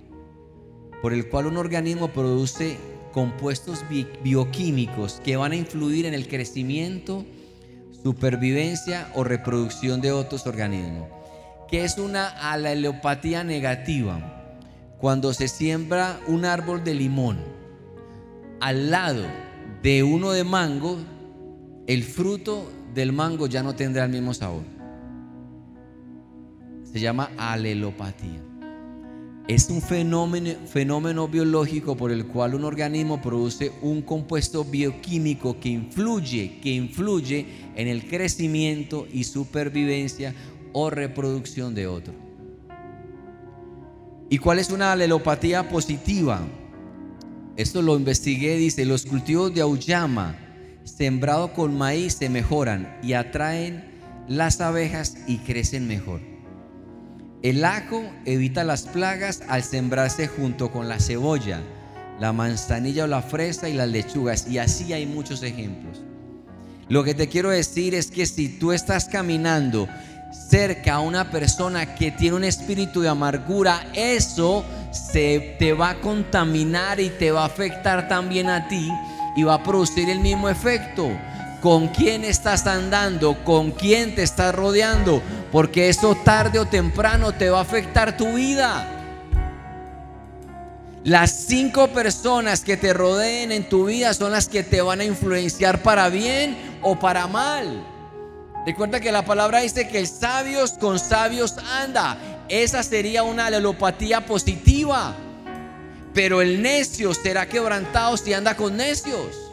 por 1.01 1.13
el 1.13 1.27
cual 1.27 1.47
un 1.47 1.57
organismo 1.57 2.09
produce 2.09 2.77
compuestos 3.11 3.83
bioquímicos 4.23 5.19
que 5.23 5.35
van 5.35 5.51
a 5.51 5.55
influir 5.55 6.05
en 6.05 6.13
el 6.13 6.27
crecimiento, 6.27 7.25
supervivencia 8.03 9.11
o 9.15 9.23
reproducción 9.23 10.01
de 10.01 10.11
otros 10.11 10.47
organismos. 10.47 11.09
¿Qué 11.67 11.83
es 11.83 11.97
una 11.97 12.27
alelopatía 12.51 13.43
negativa? 13.43 14.59
Cuando 14.99 15.33
se 15.33 15.47
siembra 15.47 16.19
un 16.27 16.45
árbol 16.45 16.83
de 16.83 16.93
limón 16.93 17.39
al 18.59 18.91
lado 18.91 19.23
de 19.81 20.03
uno 20.03 20.31
de 20.31 20.43
mango, 20.43 20.97
el 21.87 22.03
fruto 22.03 22.71
del 22.93 23.11
mango 23.11 23.47
ya 23.47 23.63
no 23.63 23.73
tendrá 23.73 24.05
el 24.05 24.11
mismo 24.11 24.33
sabor. 24.33 24.63
Se 26.83 26.99
llama 26.99 27.31
alelopatía. 27.37 28.50
Es 29.51 29.69
un 29.69 29.81
fenómeno, 29.81 31.27
biológico 31.27 31.97
por 31.97 32.09
el 32.13 32.25
cual 32.25 32.55
un 32.55 32.63
organismo 32.63 33.21
produce 33.21 33.73
un 33.81 34.01
compuesto 34.01 34.63
bioquímico 34.63 35.59
que 35.59 35.67
influye, 35.67 36.61
que 36.61 36.69
influye 36.69 37.45
en 37.75 37.89
el 37.89 38.07
crecimiento 38.07 39.05
y 39.11 39.25
supervivencia 39.25 40.33
o 40.71 40.89
reproducción 40.89 41.75
de 41.75 41.85
otro. 41.85 42.13
¿Y 44.29 44.37
cuál 44.37 44.59
es 44.59 44.71
una 44.71 44.93
alelopatía 44.93 45.67
positiva? 45.67 46.39
Esto 47.57 47.81
lo 47.81 47.97
investigué, 47.97 48.55
dice, 48.55 48.85
los 48.85 49.05
cultivos 49.05 49.53
de 49.53 49.59
auyama 49.59 50.37
sembrado 50.85 51.51
con 51.51 51.77
maíz 51.77 52.13
se 52.13 52.29
mejoran 52.29 52.97
y 53.03 53.11
atraen 53.11 53.83
las 54.29 54.61
abejas 54.61 55.17
y 55.27 55.39
crecen 55.39 55.89
mejor. 55.89 56.30
El 57.43 57.65
ajo 57.65 58.03
evita 58.25 58.63
las 58.63 58.83
plagas 58.83 59.41
al 59.47 59.63
sembrarse 59.63 60.27
junto 60.27 60.71
con 60.71 60.87
la 60.87 60.99
cebolla, 60.99 61.59
la 62.19 62.33
manzanilla 62.33 63.05
o 63.05 63.07
la 63.07 63.23
fresa 63.23 63.67
y 63.67 63.73
las 63.73 63.89
lechugas. 63.89 64.47
Y 64.47 64.59
así 64.59 64.93
hay 64.93 65.07
muchos 65.07 65.41
ejemplos. 65.41 66.03
Lo 66.87 67.03
que 67.03 67.15
te 67.15 67.29
quiero 67.29 67.49
decir 67.49 67.95
es 67.95 68.11
que 68.11 68.27
si 68.27 68.47
tú 68.47 68.71
estás 68.71 69.05
caminando 69.05 69.87
cerca 70.49 70.95
a 70.95 70.99
una 70.99 71.31
persona 71.31 71.95
que 71.95 72.11
tiene 72.11 72.35
un 72.35 72.43
espíritu 72.43 73.01
de 73.01 73.09
amargura, 73.09 73.87
eso 73.95 74.63
se 74.91 75.55
te 75.57 75.73
va 75.73 75.91
a 75.91 76.01
contaminar 76.01 76.99
y 76.99 77.09
te 77.09 77.31
va 77.31 77.41
a 77.41 77.47
afectar 77.47 78.07
también 78.07 78.49
a 78.49 78.67
ti 78.67 78.87
y 79.35 79.43
va 79.43 79.55
a 79.55 79.63
producir 79.63 80.09
el 80.09 80.19
mismo 80.19 80.47
efecto. 80.47 81.09
¿Con 81.61 81.89
quién 81.89 82.25
estás 82.25 82.65
andando? 82.65 83.43
¿Con 83.43 83.69
quién 83.69 84.15
te 84.15 84.23
estás 84.23 84.53
rodeando? 84.55 85.21
Porque 85.51 85.89
eso 85.89 86.15
tarde 86.15 86.57
o 86.57 86.65
temprano 86.65 87.33
te 87.33 87.51
va 87.51 87.59
a 87.59 87.61
afectar 87.61 88.17
tu 88.17 88.33
vida. 88.33 88.97
Las 91.03 91.31
cinco 91.31 91.87
personas 91.89 92.61
que 92.61 92.77
te 92.77 92.93
rodeen 92.93 93.51
en 93.51 93.69
tu 93.69 93.85
vida 93.85 94.13
son 94.15 94.31
las 94.31 94.47
que 94.47 94.63
te 94.63 94.81
van 94.81 95.01
a 95.01 95.03
influenciar 95.03 95.83
para 95.83 96.09
bien 96.09 96.57
o 96.81 96.97
para 96.97 97.27
mal. 97.27 97.85
Recuerda 98.65 98.99
que 98.99 99.11
la 99.11 99.23
palabra 99.23 99.59
dice 99.59 99.87
que 99.87 99.99
el 99.99 100.07
sabios 100.07 100.73
con 100.73 100.97
sabios 100.97 101.57
anda. 101.59 102.17
Esa 102.49 102.81
sería 102.81 103.21
una 103.21 103.47
alelopatía 103.47 104.25
positiva. 104.25 105.15
Pero 106.13 106.41
el 106.41 106.61
necio 106.61 107.13
será 107.13 107.47
quebrantado 107.47 108.17
si 108.17 108.33
anda 108.33 108.55
con 108.55 108.77
necios. 108.77 109.50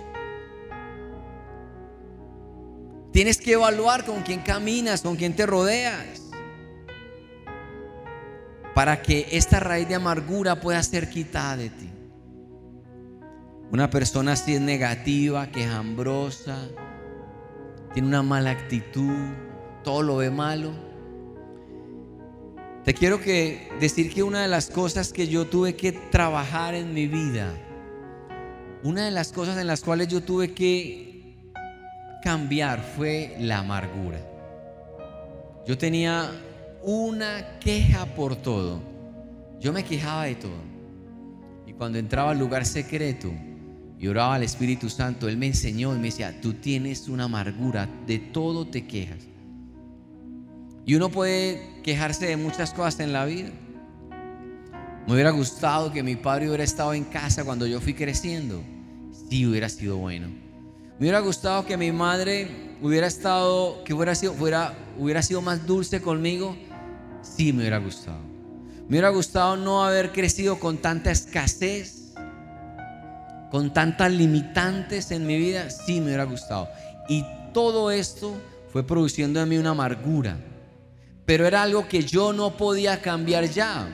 Tienes 3.19 3.39
que 3.39 3.55
evaluar 3.55 4.05
con 4.05 4.23
quién 4.23 4.43
caminas, 4.43 5.03
con 5.03 5.17
quién 5.17 5.35
te 5.35 5.45
rodeas. 5.45 6.31
Para 8.77 9.03
que 9.03 9.27
esta 9.33 9.59
raíz 9.59 9.89
de 9.89 9.97
amargura 9.97 10.61
pueda 10.61 10.81
ser 10.85 11.11
quitada 11.11 11.57
de 11.57 11.69
ti. 11.69 11.91
Una 13.73 13.91
persona 13.91 14.35
así 14.35 14.55
es 14.55 14.61
negativa, 14.61 15.51
quejambrosa, 15.51 16.69
tiene 17.93 18.07
una 18.07 18.23
mala 18.23 18.53
actitud, 18.53 19.33
todo 19.83 20.03
lo 20.03 20.19
ve 20.19 20.31
malo. 20.31 20.71
Te 22.85 22.95
quiero 22.95 23.21
que 23.21 23.69
decir 23.81 24.15
que 24.15 24.23
una 24.23 24.43
de 24.43 24.49
las 24.49 24.71
cosas 24.71 25.13
que 25.13 25.27
yo 25.27 25.45
tuve 25.49 25.75
que 25.75 25.91
trabajar 25.91 26.77
en 26.77 26.95
mi 26.95 27.09
vida, 27.09 27.53
una 28.85 29.07
de 29.07 29.11
las 29.11 29.33
cosas 29.33 29.59
en 29.59 29.67
las 29.67 29.81
cuales 29.81 30.07
yo 30.07 30.23
tuve 30.23 30.55
que 30.55 31.08
cambiar 32.23 32.83
fue 32.83 33.37
la 33.39 33.59
amargura. 33.59 34.21
Yo 35.67 35.77
tenía 35.77 36.31
una 36.83 37.59
queja 37.61 38.07
por 38.07 38.37
todo. 38.37 38.81
Yo 39.61 39.73
me 39.73 39.85
quejaba 39.85 40.25
de 40.25 40.37
todo. 40.37 40.63
Y 41.67 41.73
cuando 41.73 41.99
entraba 41.99 42.31
al 42.31 42.39
lugar 42.39 42.65
secreto 42.65 43.31
y 43.99 44.07
oraba 44.07 44.37
al 44.37 44.43
Espíritu 44.43 44.89
Santo, 44.89 45.29
Él 45.29 45.37
me 45.37 45.47
enseñó 45.47 45.95
y 45.95 45.99
me 45.99 46.07
decía, 46.07 46.41
tú 46.41 46.55
tienes 46.55 47.09
una 47.09 47.25
amargura, 47.25 47.89
de 48.07 48.19
todo 48.19 48.67
te 48.67 48.87
quejas. 48.87 49.27
Y 50.87 50.95
uno 50.95 51.11
puede 51.11 51.83
quejarse 51.83 52.27
de 52.27 52.37
muchas 52.37 52.73
cosas 52.73 53.01
en 53.01 53.13
la 53.13 53.27
vida. 53.27 53.51
Me 55.07 55.13
hubiera 55.13 55.31
gustado 55.31 55.93
que 55.93 56.03
mi 56.03 56.17
padre 56.17 56.49
hubiera 56.49 56.65
estado 56.65 56.95
en 56.95 57.05
casa 57.05 57.45
cuando 57.45 57.67
yo 57.67 57.81
fui 57.81 57.93
creciendo. 57.93 58.63
Sí, 59.29 59.45
hubiera 59.47 59.69
sido 59.69 59.99
bueno. 59.99 60.48
Me 60.99 61.05
hubiera 61.05 61.21
gustado 61.21 61.65
que 61.65 61.77
mi 61.77 61.93
madre 61.93 62.77
hubiera 62.83 63.07
estado, 63.07 63.85
que 63.85 63.95
hubiera 63.95 64.17
sido, 64.17 64.35
fuera, 64.35 64.75
hubiera 64.99 65.23
sido 65.23 65.41
más 65.41 65.65
dulce 65.65 66.03
conmigo. 66.03 66.57
Sí, 67.23 67.53
me 67.53 67.61
hubiera 67.61 67.79
gustado. 67.79 68.19
Me 68.89 68.97
hubiera 68.97 69.11
gustado 69.11 69.57
no 69.57 69.85
haber 69.85 70.11
crecido 70.11 70.59
con 70.59 70.79
tanta 70.79 71.13
escasez, 71.13 72.15
con 73.53 73.73
tantas 73.73 74.11
limitantes 74.11 75.13
en 75.13 75.25
mi 75.25 75.39
vida. 75.39 75.71
Sí, 75.71 76.01
me 76.01 76.07
hubiera 76.07 76.25
gustado. 76.25 76.69
Y 77.09 77.25
todo 77.55 77.93
esto 77.93 78.35
fue 78.73 78.83
produciendo 78.85 79.41
en 79.41 79.49
mí 79.49 79.57
una 79.57 79.71
amargura. 79.71 80.37
Pero 81.25 81.47
era 81.47 81.63
algo 81.63 81.87
que 81.87 82.03
yo 82.03 82.33
no 82.33 82.57
podía 82.57 83.01
cambiar 83.01 83.45
ya. 83.45 83.87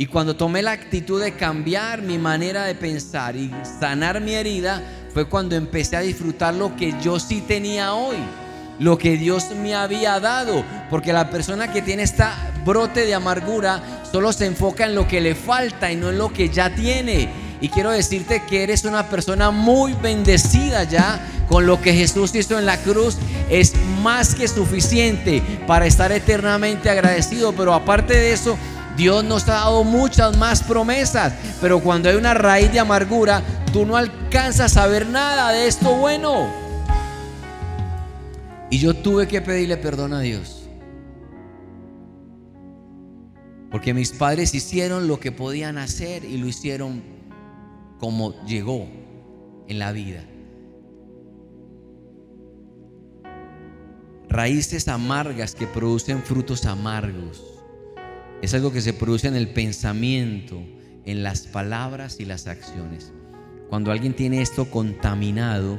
Y 0.00 0.06
cuando 0.06 0.36
tomé 0.36 0.62
la 0.62 0.70
actitud 0.70 1.20
de 1.20 1.32
cambiar 1.32 2.02
mi 2.02 2.18
manera 2.18 2.62
de 2.62 2.76
pensar 2.76 3.34
y 3.34 3.50
sanar 3.80 4.20
mi 4.20 4.32
herida, 4.32 4.80
fue 5.12 5.24
cuando 5.24 5.56
empecé 5.56 5.96
a 5.96 6.00
disfrutar 6.00 6.54
lo 6.54 6.76
que 6.76 6.94
yo 7.02 7.18
sí 7.18 7.40
tenía 7.40 7.94
hoy, 7.94 8.18
lo 8.78 8.96
que 8.96 9.16
Dios 9.16 9.50
me 9.60 9.74
había 9.74 10.20
dado. 10.20 10.64
Porque 10.88 11.12
la 11.12 11.30
persona 11.30 11.72
que 11.72 11.82
tiene 11.82 12.04
esta 12.04 12.32
brote 12.64 13.06
de 13.06 13.14
amargura 13.16 13.82
solo 14.08 14.32
se 14.32 14.46
enfoca 14.46 14.84
en 14.84 14.94
lo 14.94 15.08
que 15.08 15.20
le 15.20 15.34
falta 15.34 15.90
y 15.90 15.96
no 15.96 16.10
en 16.10 16.18
lo 16.18 16.32
que 16.32 16.48
ya 16.48 16.72
tiene. 16.72 17.28
Y 17.60 17.68
quiero 17.68 17.90
decirte 17.90 18.44
que 18.48 18.62
eres 18.62 18.84
una 18.84 19.08
persona 19.08 19.50
muy 19.50 19.94
bendecida 19.94 20.84
ya 20.84 21.20
con 21.48 21.66
lo 21.66 21.82
que 21.82 21.92
Jesús 21.92 22.32
hizo 22.36 22.56
en 22.56 22.66
la 22.66 22.76
cruz. 22.76 23.16
Es 23.50 23.74
más 24.00 24.36
que 24.36 24.46
suficiente 24.46 25.42
para 25.66 25.86
estar 25.86 26.12
eternamente 26.12 26.88
agradecido. 26.88 27.52
Pero 27.52 27.74
aparte 27.74 28.14
de 28.14 28.32
eso, 28.32 28.56
Dios 28.98 29.22
nos 29.22 29.48
ha 29.48 29.52
dado 29.52 29.84
muchas 29.84 30.36
más 30.36 30.64
promesas, 30.64 31.32
pero 31.60 31.78
cuando 31.78 32.08
hay 32.08 32.16
una 32.16 32.34
raíz 32.34 32.72
de 32.72 32.80
amargura, 32.80 33.44
tú 33.72 33.86
no 33.86 33.96
alcanzas 33.96 34.76
a 34.76 34.88
ver 34.88 35.06
nada 35.06 35.52
de 35.52 35.68
esto 35.68 35.94
bueno. 35.94 36.48
Y 38.70 38.78
yo 38.80 38.94
tuve 38.94 39.28
que 39.28 39.40
pedirle 39.40 39.76
perdón 39.76 40.14
a 40.14 40.20
Dios. 40.20 40.68
Porque 43.70 43.94
mis 43.94 44.10
padres 44.10 44.52
hicieron 44.52 45.06
lo 45.06 45.20
que 45.20 45.30
podían 45.30 45.78
hacer 45.78 46.24
y 46.24 46.36
lo 46.36 46.48
hicieron 46.48 47.00
como 48.00 48.34
llegó 48.46 48.88
en 49.68 49.78
la 49.78 49.92
vida. 49.92 50.24
Raíces 54.28 54.88
amargas 54.88 55.54
que 55.54 55.68
producen 55.68 56.20
frutos 56.24 56.66
amargos. 56.66 57.57
Es 58.40 58.54
algo 58.54 58.72
que 58.72 58.80
se 58.80 58.92
produce 58.92 59.26
en 59.26 59.34
el 59.34 59.48
pensamiento, 59.48 60.62
en 61.04 61.22
las 61.22 61.40
palabras 61.46 62.20
y 62.20 62.24
las 62.24 62.46
acciones. 62.46 63.12
Cuando 63.68 63.90
alguien 63.90 64.14
tiene 64.14 64.40
esto 64.40 64.70
contaminado, 64.70 65.78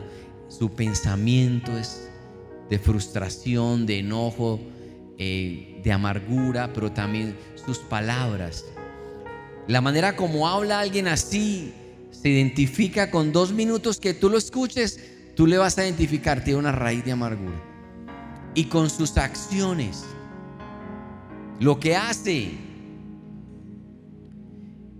su 0.49 0.71
pensamiento 0.71 1.77
es 1.77 2.09
de 2.69 2.77
frustración, 2.77 3.85
de 3.85 3.99
enojo, 3.99 4.59
eh, 5.17 5.79
de 5.83 5.91
amargura, 5.91 6.73
pero 6.73 6.91
también 6.91 7.35
sus 7.65 7.79
palabras. 7.79 8.65
La 9.67 9.81
manera 9.81 10.15
como 10.15 10.47
habla 10.47 10.79
alguien 10.79 11.07
así 11.07 11.73
se 12.11 12.29
identifica 12.29 13.09
con 13.09 13.31
dos 13.31 13.53
minutos 13.53 13.99
que 13.99 14.13
tú 14.13 14.29
lo 14.29 14.37
escuches, 14.37 14.99
tú 15.35 15.47
le 15.47 15.57
vas 15.57 15.77
a 15.77 15.85
identificar, 15.85 16.43
tiene 16.43 16.59
una 16.59 16.71
raíz 16.71 17.05
de 17.05 17.13
amargura. 17.13 17.61
Y 18.53 18.65
con 18.65 18.89
sus 18.89 19.17
acciones 19.17 20.03
lo 21.59 21.79
que 21.79 21.95
hace. 21.95 22.51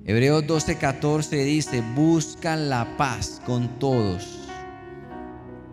Hebreos 0.06 0.44
12:14 0.46 1.44
dice, 1.46 1.84
buscan 1.96 2.70
la 2.70 2.98
paz 2.98 3.42
con 3.46 3.80
todos 3.80 4.50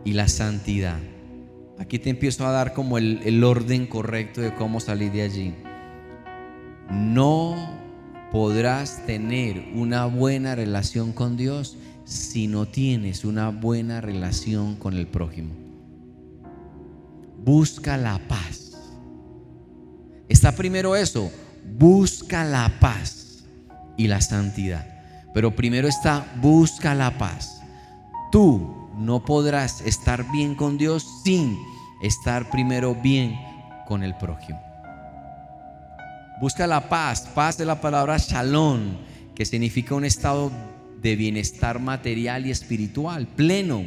y 0.04 0.12
la 0.12 0.28
santidad. 0.28 0.98
Aquí 1.78 1.98
te 1.98 2.10
empiezo 2.10 2.46
a 2.46 2.52
dar 2.52 2.72
como 2.72 2.98
el, 2.98 3.20
el 3.24 3.42
orden 3.44 3.86
correcto 3.86 4.40
de 4.40 4.54
cómo 4.54 4.80
salir 4.80 5.12
de 5.12 5.22
allí. 5.22 5.54
No 6.90 7.76
podrás 8.30 9.04
tener 9.06 9.64
una 9.74 10.06
buena 10.06 10.54
relación 10.54 11.12
con 11.12 11.36
Dios 11.36 11.76
si 12.04 12.46
no 12.46 12.66
tienes 12.66 13.24
una 13.24 13.50
buena 13.50 14.00
relación 14.00 14.76
con 14.76 14.94
el 14.94 15.06
prójimo. 15.06 15.54
Busca 17.38 17.96
la 17.96 18.18
paz. 18.28 18.65
Está 20.28 20.52
primero 20.52 20.96
eso, 20.96 21.30
busca 21.78 22.44
la 22.44 22.72
paz 22.80 23.44
y 23.96 24.08
la 24.08 24.20
santidad. 24.20 24.86
Pero 25.32 25.54
primero 25.54 25.88
está, 25.88 26.26
busca 26.40 26.94
la 26.94 27.16
paz. 27.18 27.60
Tú 28.32 28.90
no 28.96 29.24
podrás 29.24 29.80
estar 29.82 30.30
bien 30.32 30.54
con 30.54 30.78
Dios 30.78 31.06
sin 31.24 31.58
estar 32.02 32.50
primero 32.50 32.94
bien 32.94 33.38
con 33.86 34.02
el 34.02 34.16
prójimo. 34.16 34.60
Busca 36.40 36.66
la 36.66 36.88
paz. 36.88 37.28
Paz 37.34 37.56
de 37.56 37.64
la 37.64 37.80
palabra 37.80 38.18
shalom, 38.18 38.96
que 39.34 39.44
significa 39.44 39.94
un 39.94 40.04
estado 40.04 40.50
de 41.00 41.16
bienestar 41.16 41.80
material 41.80 42.46
y 42.46 42.50
espiritual, 42.50 43.26
pleno. 43.26 43.84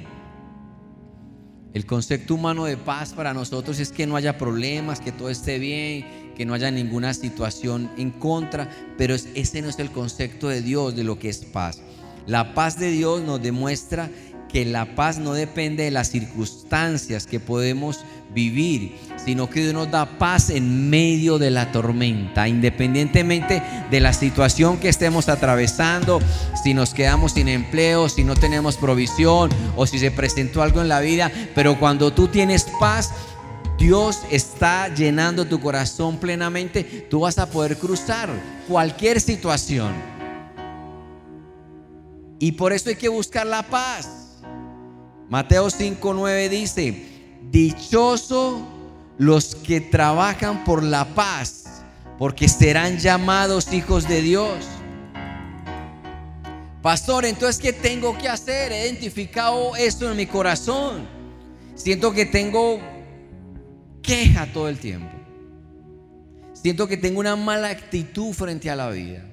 El 1.74 1.86
concepto 1.86 2.34
humano 2.34 2.66
de 2.66 2.78
paz 2.78 3.14
para 3.14 3.34
nosotros 3.34 3.80
es 3.80 3.92
que 3.92 4.08
no 4.08 4.16
haya 4.16 4.38
problemas, 4.38 5.00
que 5.00 5.12
todo 5.12 5.30
esté 5.30 5.60
bien, 5.60 6.34
que 6.36 6.46
no 6.46 6.56
haya 6.56 6.72
ninguna 6.72 7.14
situación 7.14 7.92
en 7.98 8.10
contra, 8.10 8.70
pero 8.98 9.14
ese 9.14 9.62
no 9.62 9.70
es 9.70 9.78
el 9.78 9.92
concepto 9.92 10.48
de 10.50 10.62
Dios 10.62 10.96
de 10.96 11.04
lo 11.04 11.20
que 11.20 11.30
es 11.30 11.46
paz. 11.46 11.82
La 12.26 12.56
paz 12.56 12.80
de 12.80 12.90
Dios 12.90 13.22
nos 13.22 13.42
demuestra 13.42 14.10
que 14.50 14.66
la 14.66 14.96
paz 14.96 15.20
no 15.20 15.34
depende 15.34 15.84
de 15.84 15.92
las 15.92 16.10
circunstancias 16.10 17.28
que 17.28 17.40
podemos 17.40 18.00
vivir, 18.34 18.98
sino 19.24 19.50
que 19.50 19.62
Dios 19.62 19.74
nos 19.74 19.92
da 19.92 20.18
paz 20.18 20.50
en 20.50 20.90
medio 20.90 21.40
de 21.40 21.50
la 21.50 21.72
tormenta, 21.72 22.48
independientemente 22.48 23.62
de 23.90 24.00
la 24.00 24.14
situación 24.14 24.78
que 24.78 24.90
estemos 24.90 25.30
atravesando, 25.30 26.20
si 26.64 26.74
nos 26.74 26.94
quedamos 26.94 27.34
sin 27.34 27.48
empleo, 27.48 28.10
si 28.10 28.24
no 28.24 28.36
tenemos 28.36 28.78
provisión 28.78 29.50
o 29.76 29.86
si 29.86 30.00
se 30.00 30.12
presentó 30.12 30.62
algo 30.62 30.82
en 30.82 30.90
la 30.90 31.00
vida, 31.00 31.32
pero 31.56 31.80
cuando 31.80 32.14
tú 32.14 32.28
tienes 32.28 32.68
paz, 32.80 33.12
Dios 33.78 34.20
está 34.30 34.94
llenando 34.94 35.46
tu 35.46 35.60
corazón 35.62 36.18
plenamente, 36.18 36.84
tú 37.10 37.22
vas 37.22 37.40
a 37.40 37.50
poder 37.50 37.78
cruzar 37.78 38.30
cualquier 38.68 39.22
situación. 39.22 39.94
Y 42.40 42.54
por 42.54 42.74
eso 42.74 42.90
hay 42.90 42.96
que 42.96 43.10
buscar 43.10 43.46
la 43.46 43.64
paz. 43.64 44.42
Mateo 45.30 45.70
5:9 45.70 46.50
dice, 46.50 47.06
dichoso 47.52 48.62
los 49.18 49.56
que 49.56 49.82
trabajan 49.82 50.64
por 50.64 50.84
la 50.84 51.06
paz, 51.16 51.84
porque 52.18 52.48
serán 52.48 52.98
llamados 52.98 53.72
hijos 53.74 54.08
de 54.08 54.22
Dios. 54.22 54.66
Pastor, 56.82 57.26
entonces, 57.26 57.62
¿qué 57.62 57.74
tengo 57.74 58.18
que 58.18 58.30
hacer? 58.30 58.72
He 58.72 58.86
identificado 58.88 59.76
esto 59.76 60.10
en 60.10 60.16
mi 60.16 60.26
corazón. 60.26 61.06
Siento 61.76 62.14
que 62.14 62.26
tengo 62.26 62.80
queja 64.02 64.46
todo 64.52 64.70
el 64.70 64.80
tiempo. 64.80 65.12
Siento 66.54 66.88
que 66.88 66.98
tengo 66.98 67.20
una 67.20 67.36
mala 67.36 67.70
actitud 67.70 68.34
frente 68.34 68.70
a 68.70 68.76
la 68.76 68.90
vida. 68.90 69.29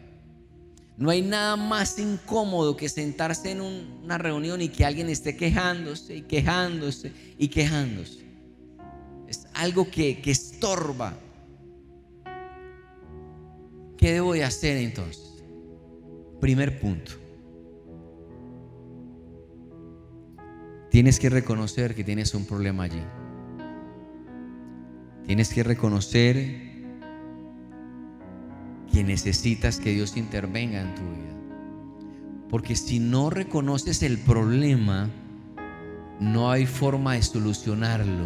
No 0.96 1.10
hay 1.10 1.20
nada 1.20 1.56
más 1.56 1.98
incómodo 1.98 2.76
que 2.76 2.88
sentarse 2.88 3.50
en 3.50 3.60
una 3.60 4.16
reunión 4.16 4.62
y 4.62 4.68
que 4.68 4.84
alguien 4.84 5.10
esté 5.10 5.36
quejándose 5.36 6.16
y 6.16 6.22
quejándose 6.22 7.12
y 7.36 7.48
quejándose. 7.48 8.24
Es 9.28 9.46
algo 9.52 9.90
que, 9.90 10.22
que 10.22 10.30
estorba. 10.30 11.18
¿Qué 13.98 14.12
debo 14.12 14.32
de 14.32 14.44
hacer 14.44 14.78
entonces? 14.78 15.42
Primer 16.40 16.80
punto. 16.80 17.12
Tienes 20.90 21.18
que 21.18 21.28
reconocer 21.28 21.94
que 21.94 22.04
tienes 22.04 22.34
un 22.34 22.46
problema 22.46 22.84
allí. 22.84 23.02
Tienes 25.26 25.52
que 25.52 25.62
reconocer 25.62 26.75
que 28.96 29.04
necesitas 29.04 29.78
que 29.78 29.90
Dios 29.90 30.16
intervenga 30.16 30.80
en 30.80 30.94
tu 30.94 31.02
vida. 31.02 32.48
Porque 32.48 32.74
si 32.76 32.98
no 32.98 33.28
reconoces 33.28 34.02
el 34.02 34.16
problema, 34.16 35.10
no 36.18 36.50
hay 36.50 36.64
forma 36.64 37.12
de 37.12 37.20
solucionarlo. 37.20 38.24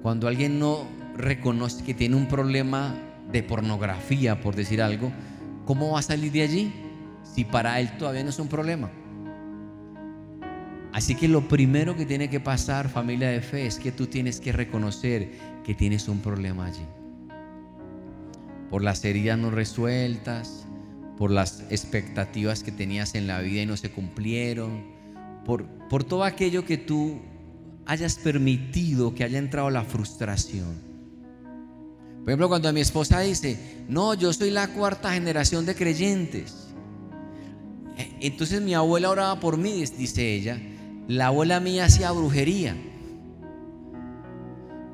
Cuando 0.00 0.28
alguien 0.28 0.58
no 0.58 0.86
reconoce 1.14 1.84
que 1.84 1.92
tiene 1.92 2.16
un 2.16 2.26
problema 2.26 2.94
de 3.30 3.42
pornografía, 3.42 4.40
por 4.40 4.56
decir 4.56 4.80
algo, 4.80 5.12
¿cómo 5.66 5.90
va 5.90 5.98
a 5.98 6.02
salir 6.02 6.32
de 6.32 6.40
allí 6.40 6.72
si 7.22 7.44
para 7.44 7.78
él 7.80 7.98
todavía 7.98 8.22
no 8.22 8.30
es 8.30 8.38
un 8.38 8.48
problema? 8.48 8.90
Así 10.90 11.16
que 11.16 11.28
lo 11.28 11.46
primero 11.48 11.94
que 11.94 12.06
tiene 12.06 12.30
que 12.30 12.40
pasar, 12.40 12.88
familia 12.88 13.28
de 13.28 13.42
fe, 13.42 13.66
es 13.66 13.78
que 13.78 13.92
tú 13.92 14.06
tienes 14.06 14.40
que 14.40 14.52
reconocer 14.52 15.32
que 15.62 15.74
tienes 15.74 16.08
un 16.08 16.20
problema 16.20 16.64
allí. 16.64 16.86
Por 18.70 18.82
las 18.82 19.04
heridas 19.04 19.38
no 19.38 19.50
resueltas, 19.50 20.66
por 21.16 21.30
las 21.30 21.64
expectativas 21.70 22.62
que 22.62 22.72
tenías 22.72 23.14
en 23.14 23.26
la 23.26 23.40
vida 23.40 23.62
y 23.62 23.66
no 23.66 23.76
se 23.76 23.90
cumplieron, 23.90 24.84
por, 25.44 25.66
por 25.88 26.04
todo 26.04 26.24
aquello 26.24 26.64
que 26.64 26.78
tú 26.78 27.20
hayas 27.86 28.16
permitido 28.16 29.14
que 29.14 29.24
haya 29.24 29.38
entrado 29.38 29.70
la 29.70 29.84
frustración. 29.84 30.94
Por 32.20 32.30
ejemplo, 32.30 32.48
cuando 32.48 32.72
mi 32.72 32.80
esposa 32.80 33.20
dice, 33.20 33.84
no, 33.88 34.14
yo 34.14 34.32
soy 34.32 34.50
la 34.50 34.68
cuarta 34.68 35.12
generación 35.12 35.66
de 35.66 35.74
creyentes. 35.74 36.68
Eh, 37.98 38.16
entonces 38.20 38.62
mi 38.62 38.72
abuela 38.72 39.10
oraba 39.10 39.38
por 39.40 39.58
mí, 39.58 39.84
dice 39.98 40.34
ella. 40.34 40.58
La 41.06 41.26
abuela 41.26 41.60
mía 41.60 41.84
hacía 41.84 42.10
brujería. 42.12 42.74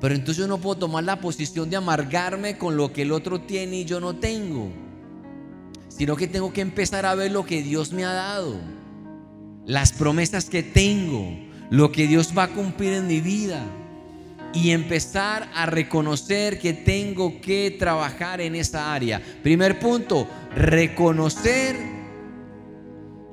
Pero 0.01 0.15
entonces 0.15 0.39
yo 0.39 0.49
no 0.49 0.59
puedo 0.59 0.79
tomar 0.79 1.05
la 1.05 1.21
posición 1.21 1.69
de 1.69 1.77
amargarme 1.77 2.57
con 2.57 2.77
lo 2.77 2.93
que 2.93 3.03
el 3.03 3.13
otro 3.13 3.43
tiene 3.43 3.81
y 3.81 3.85
yo 3.85 4.01
no 4.01 4.17
tengo. 4.17 4.73
Sino 5.89 6.17
que 6.17 6.27
tengo 6.27 6.53
que 6.53 6.63
empezar 6.63 7.05
a 7.05 7.15
ver 7.15 7.33
lo 7.33 7.45
que 7.45 7.63
Dios 7.63 7.93
me 7.93 8.05
ha 8.05 8.13
dado. 8.13 8.57
Las 9.67 9.93
promesas 9.93 10.49
que 10.49 10.63
tengo. 10.63 11.29
Lo 11.69 11.93
que 11.93 12.07
Dios 12.07 12.33
va 12.37 12.45
a 12.45 12.49
cumplir 12.49 12.95
en 12.95 13.07
mi 13.07 13.21
vida. 13.21 13.63
Y 14.55 14.71
empezar 14.71 15.51
a 15.55 15.67
reconocer 15.67 16.59
que 16.59 16.73
tengo 16.73 17.41
que 17.43 17.77
trabajar 17.79 18.41
en 18.41 18.55
esa 18.55 18.95
área. 18.95 19.21
Primer 19.43 19.79
punto, 19.79 20.27
reconocer 20.57 21.77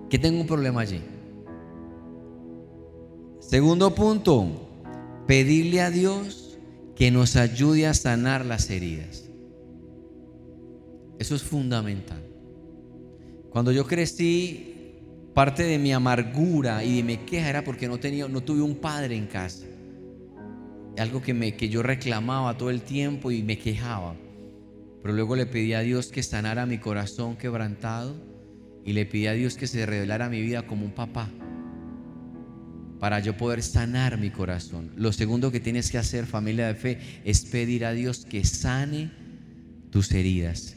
que 0.10 0.20
tengo 0.20 0.42
un 0.42 0.48
problema 0.48 0.82
allí. 0.82 1.02
Segundo 3.40 3.96
punto, 3.96 4.68
pedirle 5.26 5.82
a 5.82 5.90
Dios 5.90 6.47
que 6.98 7.12
nos 7.12 7.36
ayude 7.36 7.86
a 7.86 7.94
sanar 7.94 8.44
las 8.44 8.72
heridas. 8.72 9.26
Eso 11.20 11.36
es 11.36 11.44
fundamental. 11.44 12.24
Cuando 13.52 13.72
yo 13.72 13.86
crecí, 13.86 14.96
parte 15.34 15.64
de 15.64 15.78
mi 15.78 15.94
amargura 15.94 16.84
y 16.84 16.98
de 16.98 17.04
mi 17.04 17.18
queja 17.18 17.50
era 17.50 17.64
porque 17.64 17.88
no 17.88 18.00
tenía, 18.00 18.28
no 18.28 18.42
tuve 18.42 18.62
un 18.62 18.78
padre 18.78 19.16
en 19.16 19.28
casa. 19.28 19.68
Algo 20.98 21.22
que, 21.22 21.36
me, 21.36 21.56
que 21.56 21.70
yo 21.70 21.84
reclamaba 21.84 22.58
todo 22.58 22.72
el 22.72 22.82
tiempo 22.82 23.30
y 23.30 23.44
me 23.44 23.60
quejaba. 23.60 24.16
Pero 25.04 25.14
luego 25.14 25.36
le 25.36 25.46
pedí 25.46 25.74
a 25.74 25.82
Dios 25.82 26.08
que 26.08 26.24
sanara 26.24 26.66
mi 26.66 26.80
corazón 26.80 27.38
quebrantado 27.38 28.16
y 28.84 28.94
le 28.94 29.06
pedí 29.06 29.28
a 29.28 29.34
Dios 29.34 29.56
que 29.56 29.68
se 29.68 29.86
revelara 29.86 30.30
mi 30.30 30.42
vida 30.42 30.66
como 30.66 30.86
un 30.86 30.94
papá 30.94 31.30
para 33.00 33.20
yo 33.20 33.38
poder 33.38 33.62
sanar 33.62 34.18
mi 34.18 34.30
corazón. 34.30 34.92
Lo 34.96 35.14
segundo 35.14 35.52
que 35.52 35.60
tienes 35.60 35.92
que 35.92 35.98
hacer, 35.98 36.26
familia 36.26 36.68
de 36.68 36.76
fe, 36.76 37.00
es 37.24 37.42
pedir 37.42 37.86
a 37.86 37.92
Dios 37.92 38.26
que 38.26 38.44
sane 38.44 39.12
tus 39.92 40.12
heridas. 40.12 40.76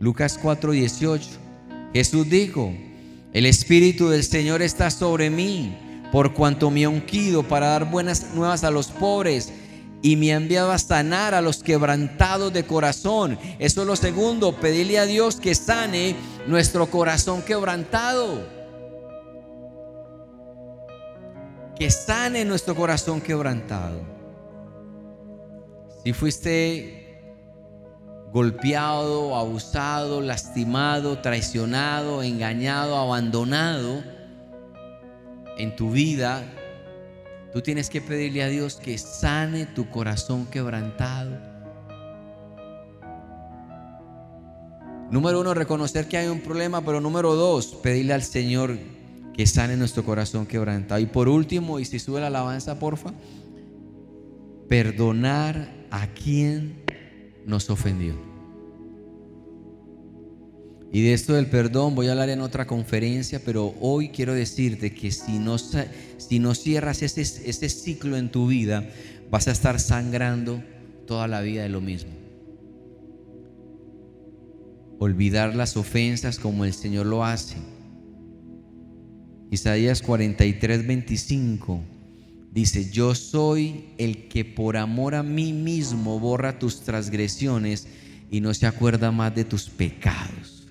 Lucas 0.00 0.38
4:18, 0.42 1.22
Jesús 1.92 2.28
dijo, 2.28 2.74
el 3.32 3.46
Espíritu 3.46 4.08
del 4.08 4.24
Señor 4.24 4.62
está 4.62 4.90
sobre 4.90 5.30
mí, 5.30 5.76
por 6.12 6.34
cuanto 6.34 6.70
me 6.70 6.84
ha 6.84 6.88
ungido 6.88 7.42
para 7.42 7.68
dar 7.68 7.90
buenas 7.90 8.34
nuevas 8.34 8.62
a 8.64 8.70
los 8.70 8.88
pobres 8.88 9.52
y 10.02 10.16
me 10.16 10.32
ha 10.32 10.36
enviado 10.36 10.70
a 10.70 10.78
sanar 10.78 11.34
a 11.34 11.40
los 11.40 11.62
quebrantados 11.62 12.52
de 12.52 12.64
corazón. 12.64 13.38
Eso 13.58 13.80
es 13.80 13.86
lo 13.86 13.96
segundo, 13.96 14.60
pedirle 14.60 14.98
a 14.98 15.06
Dios 15.06 15.36
que 15.36 15.54
sane 15.54 16.14
nuestro 16.46 16.90
corazón 16.90 17.42
quebrantado. 17.42 18.53
Que 21.78 21.90
sane 21.90 22.44
nuestro 22.44 22.74
corazón 22.74 23.20
quebrantado. 23.20 24.00
Si 26.04 26.12
fuiste 26.12 27.04
golpeado, 28.32 29.36
abusado, 29.36 30.20
lastimado, 30.20 31.18
traicionado, 31.20 32.22
engañado, 32.22 32.96
abandonado 32.96 34.02
en 35.56 35.74
tu 35.76 35.90
vida, 35.90 36.44
tú 37.52 37.62
tienes 37.62 37.88
que 37.88 38.00
pedirle 38.00 38.42
a 38.42 38.48
Dios 38.48 38.76
que 38.76 38.98
sane 38.98 39.66
tu 39.66 39.88
corazón 39.88 40.46
quebrantado. 40.46 41.54
Número 45.10 45.40
uno, 45.40 45.54
reconocer 45.54 46.08
que 46.08 46.16
hay 46.16 46.28
un 46.28 46.40
problema, 46.40 46.84
pero 46.84 47.00
número 47.00 47.34
dos, 47.34 47.66
pedirle 47.66 48.14
al 48.14 48.22
Señor 48.22 48.76
que 49.34 49.46
sane 49.46 49.76
nuestro 49.76 50.04
corazón 50.04 50.46
quebrantado. 50.46 51.00
Y 51.00 51.06
por 51.06 51.28
último, 51.28 51.80
y 51.80 51.84
si 51.84 51.98
sube 51.98 52.20
la 52.20 52.28
alabanza, 52.28 52.78
porfa, 52.78 53.12
perdonar 54.68 55.86
a 55.90 56.06
quien 56.06 56.82
nos 57.44 57.68
ofendió. 57.68 58.14
Y 60.92 61.02
de 61.02 61.12
esto 61.12 61.34
del 61.34 61.46
perdón 61.46 61.96
voy 61.96 62.06
a 62.06 62.12
hablar 62.12 62.28
en 62.28 62.40
otra 62.40 62.68
conferencia, 62.68 63.40
pero 63.44 63.74
hoy 63.80 64.10
quiero 64.10 64.32
decirte 64.32 64.94
que 64.94 65.10
si 65.10 65.40
no, 65.40 65.58
si 65.58 66.38
no 66.38 66.54
cierras 66.54 67.02
ese, 67.02 67.22
ese 67.22 67.68
ciclo 67.68 68.16
en 68.16 68.30
tu 68.30 68.46
vida, 68.46 68.88
vas 69.28 69.48
a 69.48 69.50
estar 69.50 69.80
sangrando 69.80 70.62
toda 71.08 71.26
la 71.26 71.40
vida 71.40 71.64
de 71.64 71.68
lo 71.68 71.80
mismo. 71.80 72.12
Olvidar 75.00 75.56
las 75.56 75.76
ofensas 75.76 76.38
como 76.38 76.64
el 76.64 76.72
Señor 76.72 77.06
lo 77.06 77.24
hace 77.24 77.56
Isaías 79.54 80.02
43, 80.02 80.86
25 80.86 81.80
dice, 82.50 82.90
yo 82.90 83.14
soy 83.14 83.84
el 83.98 84.28
que 84.28 84.44
por 84.44 84.76
amor 84.76 85.14
a 85.14 85.22
mí 85.22 85.52
mismo 85.52 86.18
borra 86.20 86.58
tus 86.58 86.80
transgresiones 86.80 87.86
y 88.30 88.40
no 88.40 88.52
se 88.52 88.66
acuerda 88.66 89.10
más 89.10 89.34
de 89.34 89.44
tus 89.44 89.68
pecados. 89.68 90.66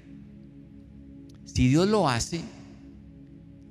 Si 1.46 1.70
Dios 1.70 1.88
lo 1.88 2.10
hace, 2.10 2.42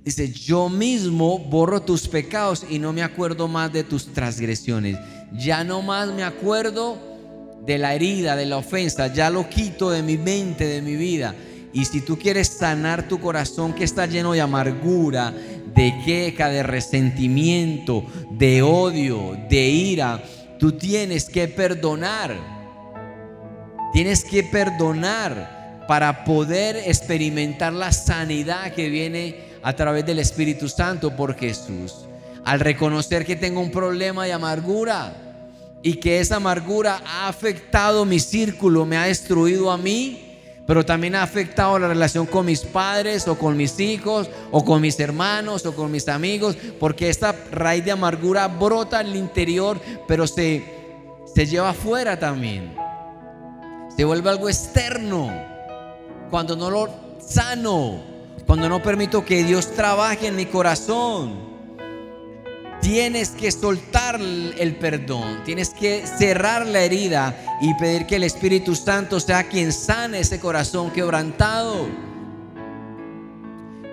dice, 0.04 0.32
yo 0.32 0.68
mismo 0.68 1.38
borro 1.38 1.82
tus 1.82 2.08
pecados 2.08 2.64
y 2.70 2.78
no 2.78 2.92
me 2.92 3.02
acuerdo 3.02 3.48
más 3.48 3.72
de 3.72 3.84
tus 3.84 4.06
transgresiones. 4.12 4.98
Ya 5.32 5.62
no 5.62 5.82
más 5.82 6.12
me 6.12 6.22
acuerdo 6.22 6.98
de 7.66 7.78
la 7.78 7.94
herida, 7.94 8.34
de 8.34 8.46
la 8.46 8.56
ofensa, 8.56 9.12
ya 9.12 9.28
lo 9.30 9.48
quito 9.48 9.90
de 9.90 10.02
mi 10.02 10.16
mente, 10.16 10.64
de 10.64 10.80
mi 10.80 10.96
vida. 10.96 11.34
Y 11.72 11.84
si 11.86 12.02
tú 12.02 12.18
quieres 12.18 12.48
sanar 12.48 13.08
tu 13.08 13.20
corazón 13.20 13.72
que 13.72 13.84
está 13.84 14.06
lleno 14.06 14.32
de 14.32 14.40
amargura, 14.40 15.32
de 15.74 15.94
queja, 16.04 16.48
de 16.48 16.62
resentimiento, 16.62 18.04
de 18.30 18.62
odio, 18.62 19.38
de 19.48 19.68
ira, 19.68 20.22
tú 20.58 20.72
tienes 20.72 21.24
que 21.28 21.48
perdonar. 21.48 22.36
Tienes 23.92 24.24
que 24.24 24.42
perdonar 24.42 25.84
para 25.88 26.24
poder 26.24 26.76
experimentar 26.76 27.72
la 27.72 27.92
sanidad 27.92 28.72
que 28.72 28.88
viene 28.88 29.52
a 29.62 29.74
través 29.74 30.04
del 30.04 30.18
Espíritu 30.18 30.68
Santo 30.68 31.16
por 31.16 31.36
Jesús. 31.36 32.06
Al 32.44 32.60
reconocer 32.60 33.24
que 33.24 33.36
tengo 33.36 33.60
un 33.60 33.70
problema 33.70 34.24
de 34.24 34.32
amargura 34.32 35.14
y 35.82 35.94
que 35.94 36.20
esa 36.20 36.36
amargura 36.36 37.02
ha 37.06 37.28
afectado 37.28 38.04
mi 38.04 38.20
círculo, 38.20 38.84
me 38.84 38.96
ha 38.96 39.04
destruido 39.04 39.70
a 39.70 39.78
mí, 39.78 40.31
pero 40.66 40.84
también 40.84 41.16
ha 41.16 41.22
afectado 41.22 41.78
la 41.78 41.88
relación 41.88 42.26
con 42.26 42.46
mis 42.46 42.60
padres 42.60 43.26
o 43.26 43.36
con 43.36 43.56
mis 43.56 43.78
hijos 43.80 44.30
o 44.50 44.64
con 44.64 44.80
mis 44.80 44.98
hermanos 45.00 45.66
o 45.66 45.74
con 45.74 45.90
mis 45.90 46.08
amigos, 46.08 46.56
porque 46.78 47.08
esta 47.08 47.34
raíz 47.50 47.84
de 47.84 47.92
amargura 47.92 48.46
brota 48.48 49.00
el 49.00 49.16
interior, 49.16 49.80
pero 50.06 50.26
se, 50.26 50.64
se 51.34 51.46
lleva 51.46 51.70
afuera 51.70 52.18
también. 52.18 52.74
Se 53.96 54.04
vuelve 54.04 54.30
algo 54.30 54.48
externo 54.48 55.30
cuando 56.30 56.56
no 56.56 56.70
lo 56.70 56.88
sano, 57.20 58.00
cuando 58.46 58.68
no 58.68 58.82
permito 58.82 59.24
que 59.24 59.44
Dios 59.44 59.72
trabaje 59.72 60.28
en 60.28 60.36
mi 60.36 60.46
corazón. 60.46 61.51
Tienes 62.82 63.30
que 63.30 63.52
soltar 63.52 64.20
el 64.20 64.76
perdón, 64.76 65.44
tienes 65.44 65.70
que 65.70 66.04
cerrar 66.04 66.66
la 66.66 66.82
herida 66.82 67.60
y 67.60 67.72
pedir 67.74 68.06
que 68.06 68.16
el 68.16 68.24
Espíritu 68.24 68.74
Santo 68.74 69.20
sea 69.20 69.44
quien 69.44 69.72
sane 69.72 70.18
ese 70.18 70.40
corazón 70.40 70.90
quebrantado. 70.90 71.86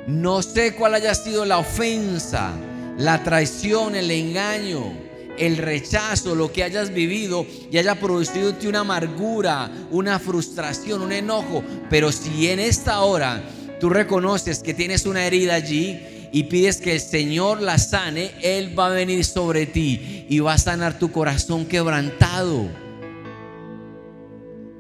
No 0.08 0.42
sé 0.42 0.74
cuál 0.74 0.96
haya 0.96 1.14
sido 1.14 1.46
la 1.46 1.60
ofensa, 1.60 2.52
la 2.98 3.24
traición, 3.24 3.94
el 3.94 4.10
engaño, 4.10 4.92
el 5.38 5.58
rechazo, 5.58 6.34
lo 6.34 6.52
que 6.52 6.64
hayas 6.64 6.92
vivido 6.92 7.46
y 7.72 7.78
haya 7.78 8.00
producido 8.00 8.56
una 8.68 8.80
amargura, 8.80 9.70
una 9.92 10.18
frustración, 10.18 11.04
un 11.04 11.12
enojo. 11.12 11.64
Pero 11.92 12.12
si 12.12 12.50
en 12.50 12.60
esta 12.60 13.02
hora 13.02 13.44
tú 13.80 13.92
reconoces 13.92 14.64
que 14.64 14.74
tienes 14.74 15.06
una 15.06 15.28
herida 15.28 15.54
allí, 15.54 16.19
y 16.32 16.44
pides 16.44 16.78
que 16.78 16.94
el 16.94 17.00
Señor 17.00 17.62
la 17.62 17.78
sane, 17.78 18.32
Él 18.42 18.78
va 18.78 18.88
a 18.88 18.90
venir 18.90 19.26
sobre 19.26 19.66
ti 19.66 20.26
y 20.30 20.40
va 20.40 20.54
a 20.54 20.58
sanar 20.58 21.00
tu 21.00 21.12
corazón 21.12 21.66
quebrantado. 21.66 22.68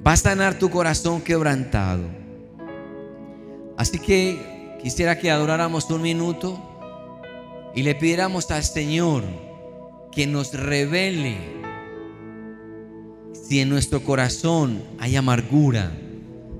Va 0.05 0.13
a 0.13 0.17
sanar 0.17 0.57
tu 0.59 0.69
corazón 0.69 1.21
quebrantado. 1.21 2.03
Así 3.77 3.99
que 3.99 4.77
quisiera 4.81 5.17
que 5.17 5.31
adoráramos 5.31 5.89
un 5.89 6.01
minuto 6.01 6.61
y 7.75 7.83
le 7.83 7.95
pidiéramos 7.95 8.51
al 8.51 8.63
Señor 8.63 9.23
que 10.11 10.27
nos 10.27 10.53
revele 10.53 11.37
si 13.33 13.61
en 13.61 13.69
nuestro 13.69 14.03
corazón 14.03 14.83
hay 14.99 15.15
amargura, 15.15 15.91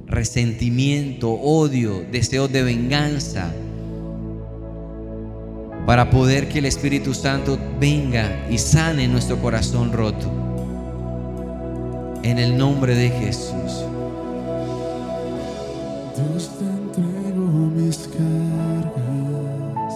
resentimiento, 0.07 1.31
odio, 1.31 2.03
deseos 2.11 2.51
de 2.51 2.63
venganza, 2.63 3.53
para 5.85 6.09
poder 6.09 6.49
que 6.49 6.59
el 6.59 6.65
Espíritu 6.65 7.13
Santo 7.13 7.57
venga 7.79 8.45
y 8.49 8.57
sane 8.57 9.07
nuestro 9.07 9.37
corazón 9.37 9.91
roto. 9.91 10.31
En 12.23 12.37
el 12.37 12.57
nombre 12.57 12.95
de 12.95 13.09
Jesús. 13.09 13.85
Dios 16.15 16.49
te 16.57 16.65
entrego 16.65 17.47
mis 17.75 17.97
cargas, 18.09 19.95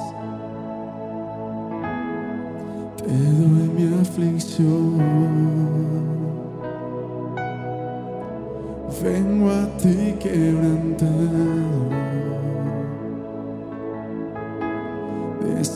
te 2.97 3.07
doy 3.07 3.69
mi 3.75 4.01
aflicción. 4.01 5.43
Vengo 9.03 9.51
a 9.51 9.67
ti 9.77 10.15
quebrantado, 10.17 11.62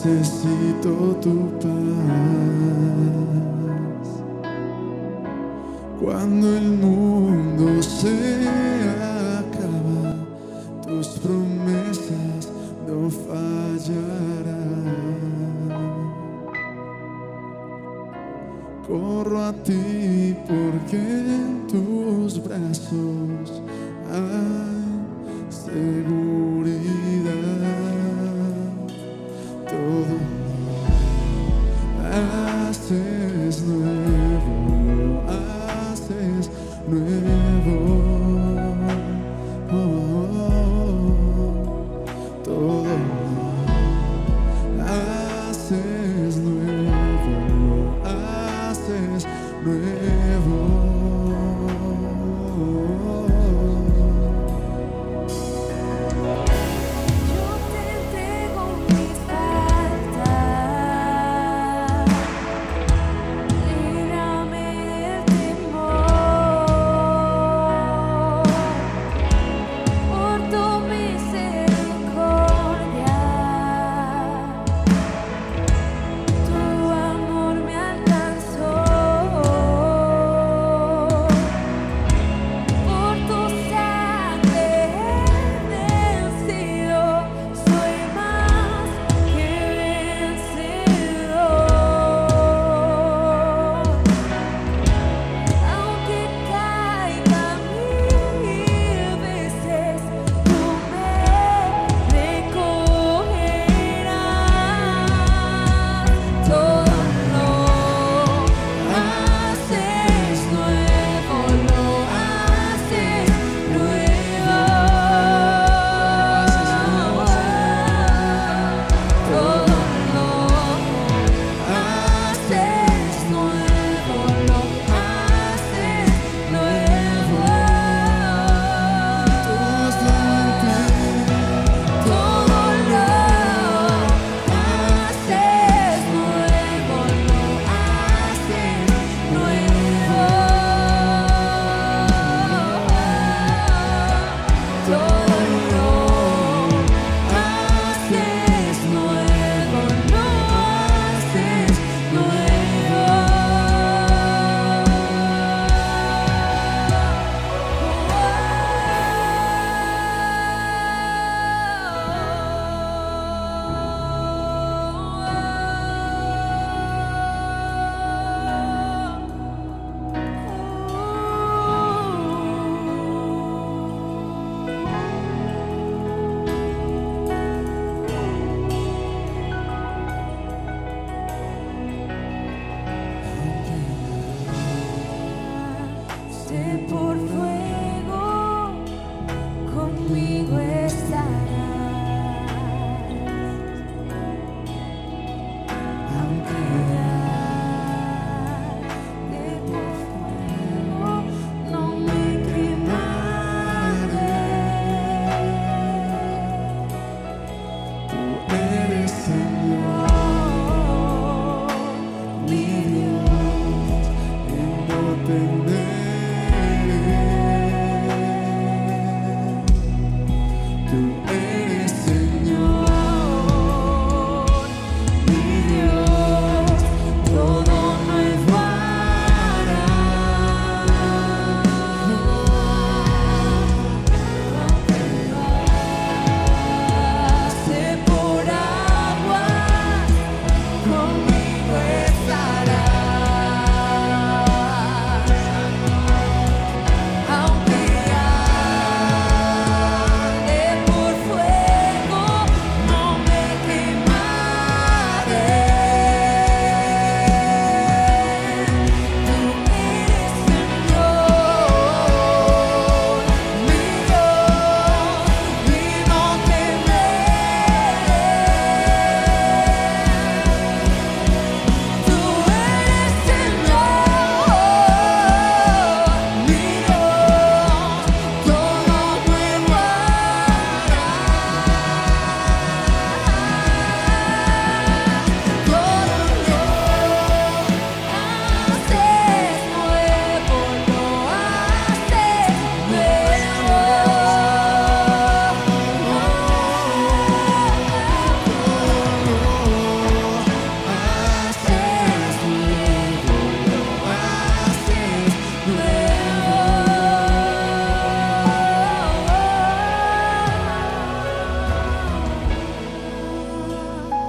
necesito 0.08 1.17
tu 1.22 1.36
paz. 1.60 1.67
Cuando 6.00 6.58
el 6.58 6.72
mundo 6.72 7.07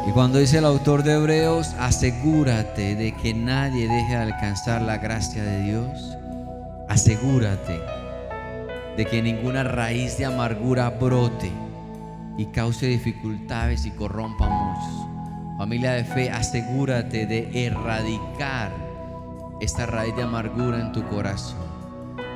Y 0.09 0.11
cuando 0.11 0.38
dice 0.38 0.56
el 0.56 0.64
autor 0.64 1.02
de 1.02 1.12
Hebreos, 1.12 1.74
asegúrate 1.78 2.96
de 2.96 3.12
que 3.12 3.34
nadie 3.34 3.86
deje 3.86 4.12
de 4.12 4.16
alcanzar 4.16 4.80
la 4.80 4.96
gracia 4.96 5.42
de 5.42 5.61
Dios. 5.64 6.16
Asegúrate 6.88 7.78
de 8.96 9.04
que 9.04 9.20
ninguna 9.20 9.64
raíz 9.64 10.16
de 10.16 10.24
amargura 10.24 10.88
brote 10.88 11.52
y 12.38 12.46
cause 12.46 12.86
dificultades 12.86 13.84
y 13.84 13.90
corrompa 13.90 14.46
a 14.46 14.48
muchos. 14.48 15.09
Familia 15.59 15.92
de 15.92 16.04
fe, 16.04 16.30
asegúrate 16.30 17.26
de 17.26 17.66
erradicar 17.66 18.72
esta 19.61 19.84
raíz 19.84 20.16
de 20.16 20.22
amargura 20.22 20.80
en 20.80 20.92
tu 20.92 21.06
corazón. 21.09 21.68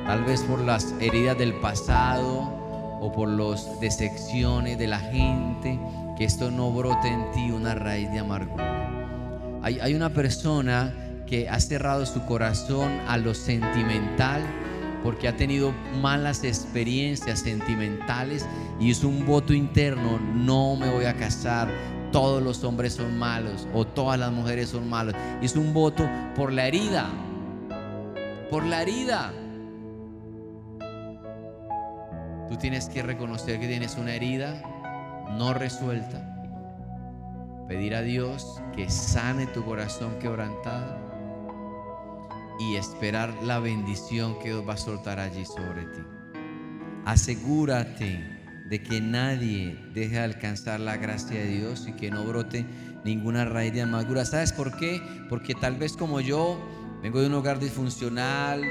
Tal 0.05 0.23
vez 0.25 0.43
por 0.43 0.59
las 0.59 0.93
heridas 0.99 1.39
del 1.39 1.55
pasado 1.55 2.53
o 3.01 3.11
por 3.11 3.29
las 3.29 3.79
decepciones 3.79 4.77
de 4.77 4.85
la 4.85 4.99
gente, 4.99 5.79
que 6.17 6.25
esto 6.25 6.51
no 6.51 6.71
brote 6.71 7.07
en 7.07 7.31
ti 7.31 7.51
una 7.51 7.75
raíz 7.75 8.11
de 8.11 8.19
amargura. 8.19 8.83
Hay, 9.63 9.93
una 9.93 10.09
persona 10.09 10.93
que 11.25 11.47
ha 11.47 11.59
cerrado 11.59 12.05
su 12.05 12.25
corazón 12.25 12.91
a 13.07 13.17
lo 13.17 13.33
sentimental 13.33 14.41
porque 15.03 15.27
ha 15.27 15.37
tenido 15.37 15.73
malas 16.01 16.43
experiencias 16.43 17.39
sentimentales 17.39 18.45
y 18.79 18.91
es 18.91 19.05
un 19.05 19.25
voto 19.25 19.53
interno, 19.53 20.19
no 20.19 20.75
me 20.75 20.89
voy 20.89 21.05
a 21.05 21.15
casar, 21.15 21.69
todos 22.11 22.43
los 22.43 22.63
hombres 22.65 22.93
son 22.93 23.17
malos 23.17 23.67
o 23.73 23.85
todas 23.85 24.19
las 24.19 24.31
mujeres 24.33 24.69
son 24.69 24.89
malos. 24.89 25.15
Es 25.41 25.55
un 25.55 25.73
voto 25.73 26.09
por 26.35 26.51
la 26.51 26.67
herida, 26.67 27.09
por 28.51 28.65
la 28.65 28.81
herida. 28.81 29.31
Tú 32.49 32.57
tienes 32.57 32.87
que 32.89 33.01
reconocer 33.01 33.61
que 33.61 33.67
tienes 33.67 33.95
una 33.95 34.13
herida 34.13 34.61
no 35.31 35.53
resuelta. 35.53 36.29
Pedir 37.67 37.95
a 37.95 38.01
Dios 38.01 38.61
que 38.75 38.89
sane 38.89 39.47
tu 39.47 39.63
corazón 39.63 40.19
quebrantado 40.19 40.97
y 42.59 42.75
esperar 42.75 43.33
la 43.43 43.59
bendición 43.59 44.37
que 44.39 44.49
Dios 44.49 44.67
va 44.67 44.73
a 44.73 44.77
soltar 44.77 45.19
allí 45.19 45.45
sobre 45.45 45.85
ti. 45.85 46.01
Asegúrate 47.05 48.33
de 48.69 48.81
que 48.81 49.01
nadie 49.01 49.77
deje 49.93 50.15
de 50.15 50.19
alcanzar 50.19 50.79
la 50.79 50.97
gracia 50.97 51.39
de 51.39 51.47
Dios 51.47 51.85
y 51.87 51.93
que 51.93 52.09
no 52.09 52.23
brote 52.23 52.65
ninguna 53.03 53.45
raíz 53.45 53.73
de 53.73 53.81
amargura. 53.81 54.25
¿Sabes 54.25 54.53
por 54.53 54.77
qué? 54.77 55.01
Porque 55.29 55.53
tal 55.53 55.75
vez 55.77 55.97
como 55.97 56.21
yo 56.21 56.59
vengo 57.01 57.19
de 57.19 57.27
un 57.27 57.33
hogar 57.33 57.59
disfuncional, 57.59 58.61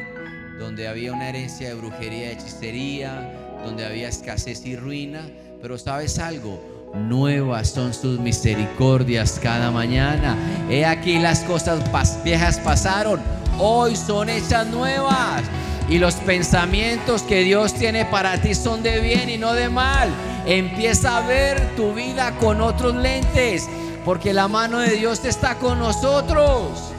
donde 0.58 0.88
había 0.88 1.12
una 1.12 1.28
herencia 1.28 1.68
de 1.68 1.74
brujería, 1.74 2.28
de 2.28 2.32
hechicería, 2.32 3.41
donde 3.64 3.84
había 3.84 4.08
escasez 4.08 4.64
y 4.66 4.76
ruina, 4.76 5.22
pero 5.60 5.78
sabes 5.78 6.18
algo, 6.18 6.60
Nuevas 6.94 7.70
son 7.70 7.94
sus 7.94 8.20
misericordias 8.20 9.40
cada 9.42 9.70
mañana. 9.70 10.36
He 10.68 10.84
aquí 10.84 11.18
las 11.18 11.40
cosas 11.40 11.80
viejas 12.22 12.60
pasaron, 12.60 13.20
hoy 13.58 13.96
son 13.96 14.28
hechas 14.28 14.66
nuevas. 14.66 15.42
Y 15.88 15.98
los 15.98 16.14
pensamientos 16.16 17.22
que 17.22 17.40
Dios 17.40 17.74
tiene 17.74 18.04
para 18.04 18.40
ti 18.40 18.54
son 18.54 18.82
de 18.82 19.00
bien 19.00 19.30
y 19.30 19.38
no 19.38 19.54
de 19.54 19.68
mal. 19.68 20.10
Empieza 20.46 21.16
a 21.16 21.26
ver 21.26 21.74
tu 21.76 21.94
vida 21.94 22.36
con 22.38 22.60
otros 22.60 22.94
lentes, 22.94 23.68
porque 24.04 24.34
la 24.34 24.48
mano 24.48 24.78
de 24.78 24.90
Dios 24.96 25.24
está 25.24 25.56
con 25.56 25.78
nosotros. 25.78 26.92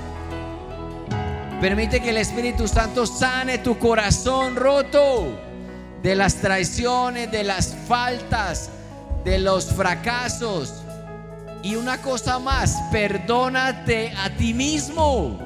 Permite 1.61 2.01
que 2.01 2.09
el 2.09 2.17
Espíritu 2.17 2.67
Santo 2.67 3.05
sane 3.05 3.59
tu 3.59 3.77
corazón 3.77 4.55
roto 4.55 5.52
de 6.03 6.15
las 6.15 6.35
traiciones, 6.35 7.31
de 7.31 7.43
las 7.43 7.73
faltas, 7.87 8.69
de 9.23 9.39
los 9.39 9.65
fracasos. 9.71 10.83
Y 11.63 11.75
una 11.75 12.01
cosa 12.01 12.39
más, 12.39 12.75
perdónate 12.91 14.13
a 14.17 14.29
ti 14.35 14.53
mismo. 14.53 15.39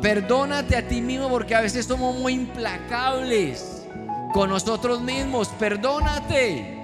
Perdónate 0.00 0.76
a 0.76 0.88
ti 0.88 1.02
mismo 1.02 1.28
porque 1.28 1.54
a 1.54 1.60
veces 1.60 1.84
somos 1.84 2.16
muy 2.16 2.32
implacables 2.32 3.86
con 4.32 4.48
nosotros 4.48 5.02
mismos. 5.02 5.48
Perdónate. 5.58 6.76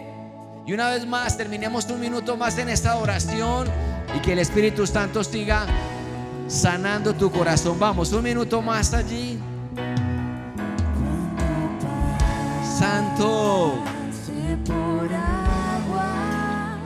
Y 0.66 0.72
una 0.72 0.90
vez 0.90 1.06
más, 1.06 1.38
terminemos 1.38 1.86
un 1.86 2.00
minuto 2.00 2.36
más 2.36 2.58
en 2.58 2.68
esta 2.68 2.96
oración 2.96 3.66
y 4.14 4.20
que 4.20 4.32
el 4.32 4.40
Espíritu 4.40 4.86
Santo 4.86 5.24
siga 5.24 5.66
sanando 6.48 7.14
tu 7.14 7.30
corazón. 7.30 7.78
Vamos, 7.78 8.12
un 8.12 8.22
minuto 8.22 8.60
más 8.60 8.92
allí. 8.92 9.38
Santo. 12.74 13.78
por 14.66 15.08
agua, 15.12 16.76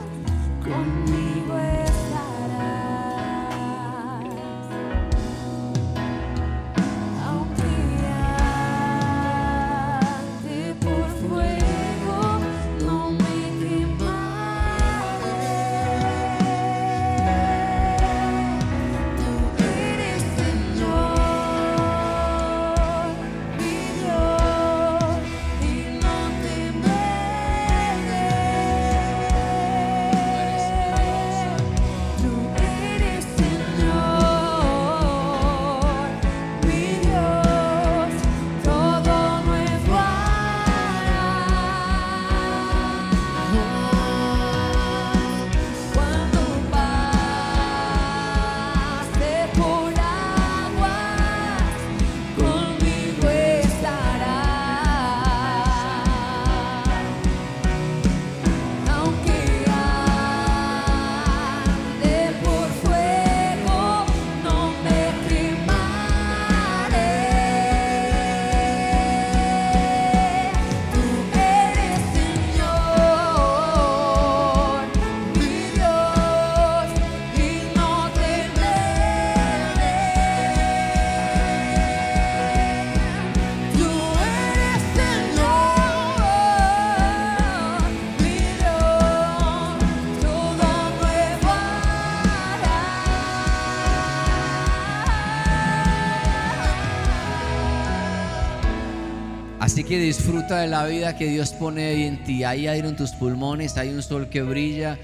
que 99.89 99.97
disfruta 99.97 100.59
de 100.59 100.67
la 100.67 100.85
vida 100.85 101.17
que 101.17 101.25
Dios 101.25 101.51
pone 101.51 102.05
en 102.05 102.23
ti. 102.23 102.43
Hay 102.43 102.67
aire 102.67 102.87
en 102.87 102.95
tus 102.95 103.09
pulmones, 103.13 103.75
hay 103.75 103.89
un 103.89 104.03
sol 104.03 104.29
que 104.29 104.43
brilla, 104.43 104.99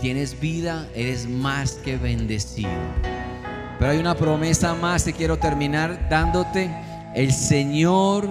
tienes 0.00 0.40
vida, 0.40 0.88
eres 0.94 1.28
más 1.28 1.72
que 1.72 1.98
bendecido. 1.98 2.70
Pero 3.78 3.90
hay 3.90 3.98
una 3.98 4.14
promesa 4.14 4.74
más 4.74 5.04
que 5.04 5.12
quiero 5.12 5.38
terminar 5.38 6.08
dándote. 6.08 6.70
El 7.14 7.30
Señor 7.30 8.26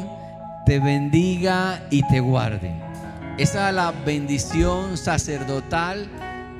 te 0.65 0.79
bendiga 0.79 1.85
y 1.91 2.01
te 2.07 2.19
guarde. 2.19 2.71
Esa 3.37 3.69
es 3.69 3.75
la 3.75 3.91
bendición 3.91 4.97
sacerdotal 4.97 6.09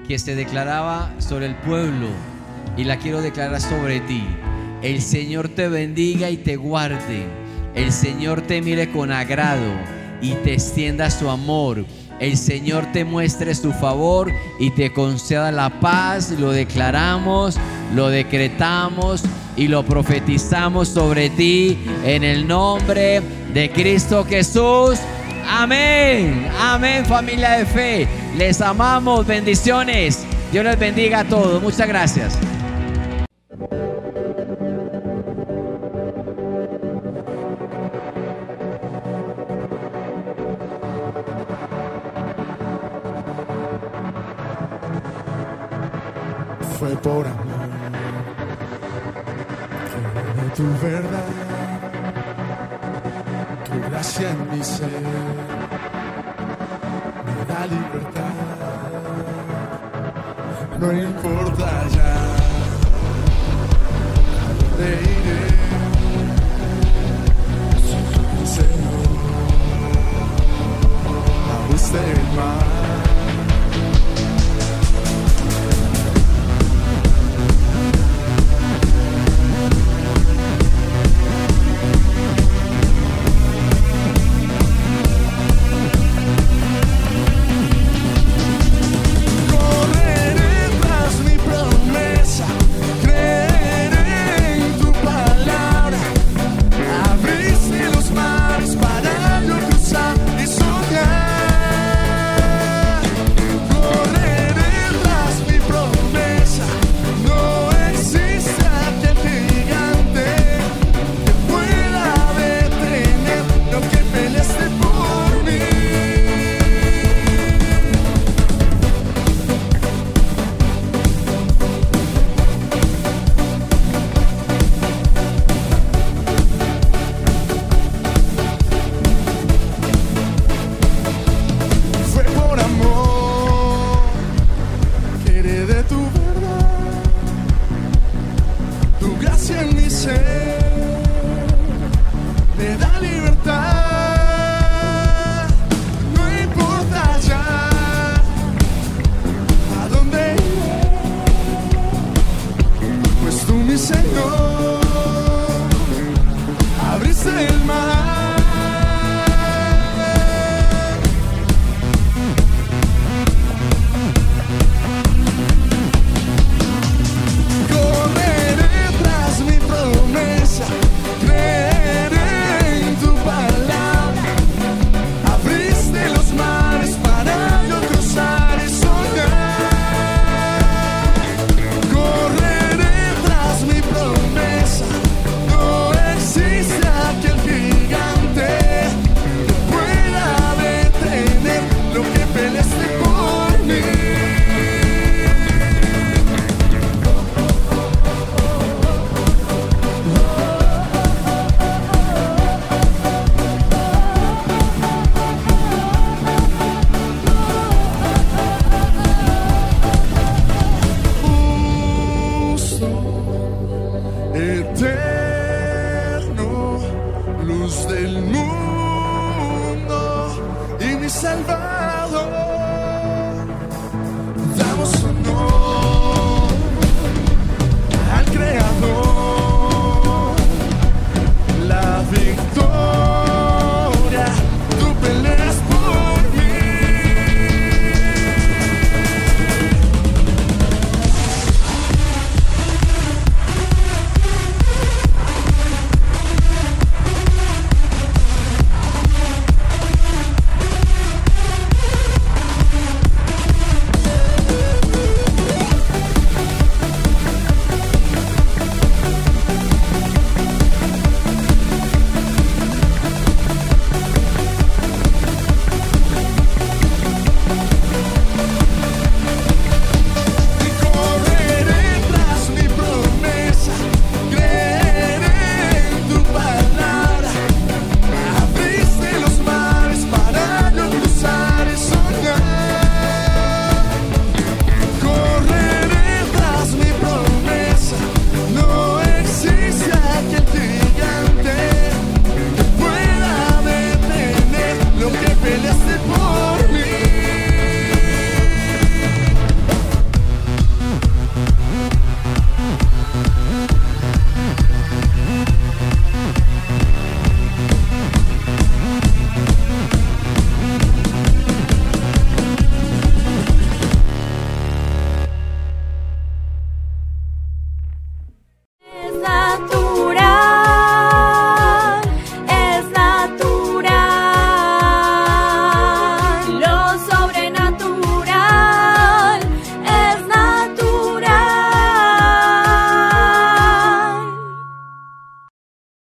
que 0.08 0.20
se 0.20 0.36
declaraba 0.36 1.12
sobre 1.18 1.48
el 1.48 1.56
pueblo 1.56 2.10
y 2.78 2.84
la 2.84 2.98
quiero 2.98 3.24
declarar 3.24 3.60
sobre 3.60 4.02
ti. 4.02 4.24
El 4.84 5.02
Señor 5.02 5.50
te 5.50 5.68
bendiga 5.68 6.30
y 6.30 6.38
te 6.38 6.58
guarde. 6.58 7.41
El 7.76 7.92
Señor 7.92 8.42
te 8.42 8.62
mire 8.62 8.92
con 8.92 9.12
agrado 9.12 9.74
y 10.22 10.34
te 10.44 10.54
extienda 10.54 11.10
su 11.10 11.30
amor. 11.30 11.86
El 12.20 12.38
Señor 12.38 12.86
te 12.94 13.04
muestre 13.04 13.56
su 13.56 13.72
favor 13.74 14.32
y 14.60 14.70
te 14.72 14.94
conceda 14.94 15.52
la 15.52 15.80
paz. 15.80 16.32
Lo 16.32 16.52
declaramos, 16.52 17.58
lo 17.96 18.10
decretamos 18.10 19.24
y 19.56 19.68
lo 19.68 19.84
profetizamos 19.84 20.90
sobre 20.90 21.30
ti 21.32 21.80
en 22.06 22.24
el 22.24 22.48
nombre 22.48 23.22
de 23.54 23.72
Cristo 23.72 24.24
Jesús. 24.24 25.00
Amén. 25.50 26.48
Amén 26.60 27.06
familia 27.06 27.52
de 27.52 27.66
fe. 27.66 28.08
Les 28.38 28.62
amamos. 28.62 29.26
Bendiciones. 29.26 30.24
Dios 30.52 30.64
les 30.64 30.78
bendiga 30.78 31.22
a 31.22 31.24
todos. 31.24 31.62
Muchas 31.62 31.88
gracias. 31.88 32.38
Por 47.04 47.26
amor 47.26 47.70
que 50.36 50.42
de 50.42 50.50
tu 50.56 50.64
verdad, 50.86 51.26
tu 53.66 53.90
gracia 53.90 54.30
en 54.30 54.40
mi 54.52 54.64
ser 54.64 55.02
me 57.26 57.46
da 57.46 57.66
libertad. 57.66 58.34
No 60.80 60.92
importa 60.92 61.88
ya 61.96 62.14
a 64.44 64.54
dónde 64.60 64.90
iré, 65.16 65.44
Señor, 68.46 69.10
a 71.52 71.74
usted 71.74 72.18
más. 72.36 72.72
Correré 72.74 73.11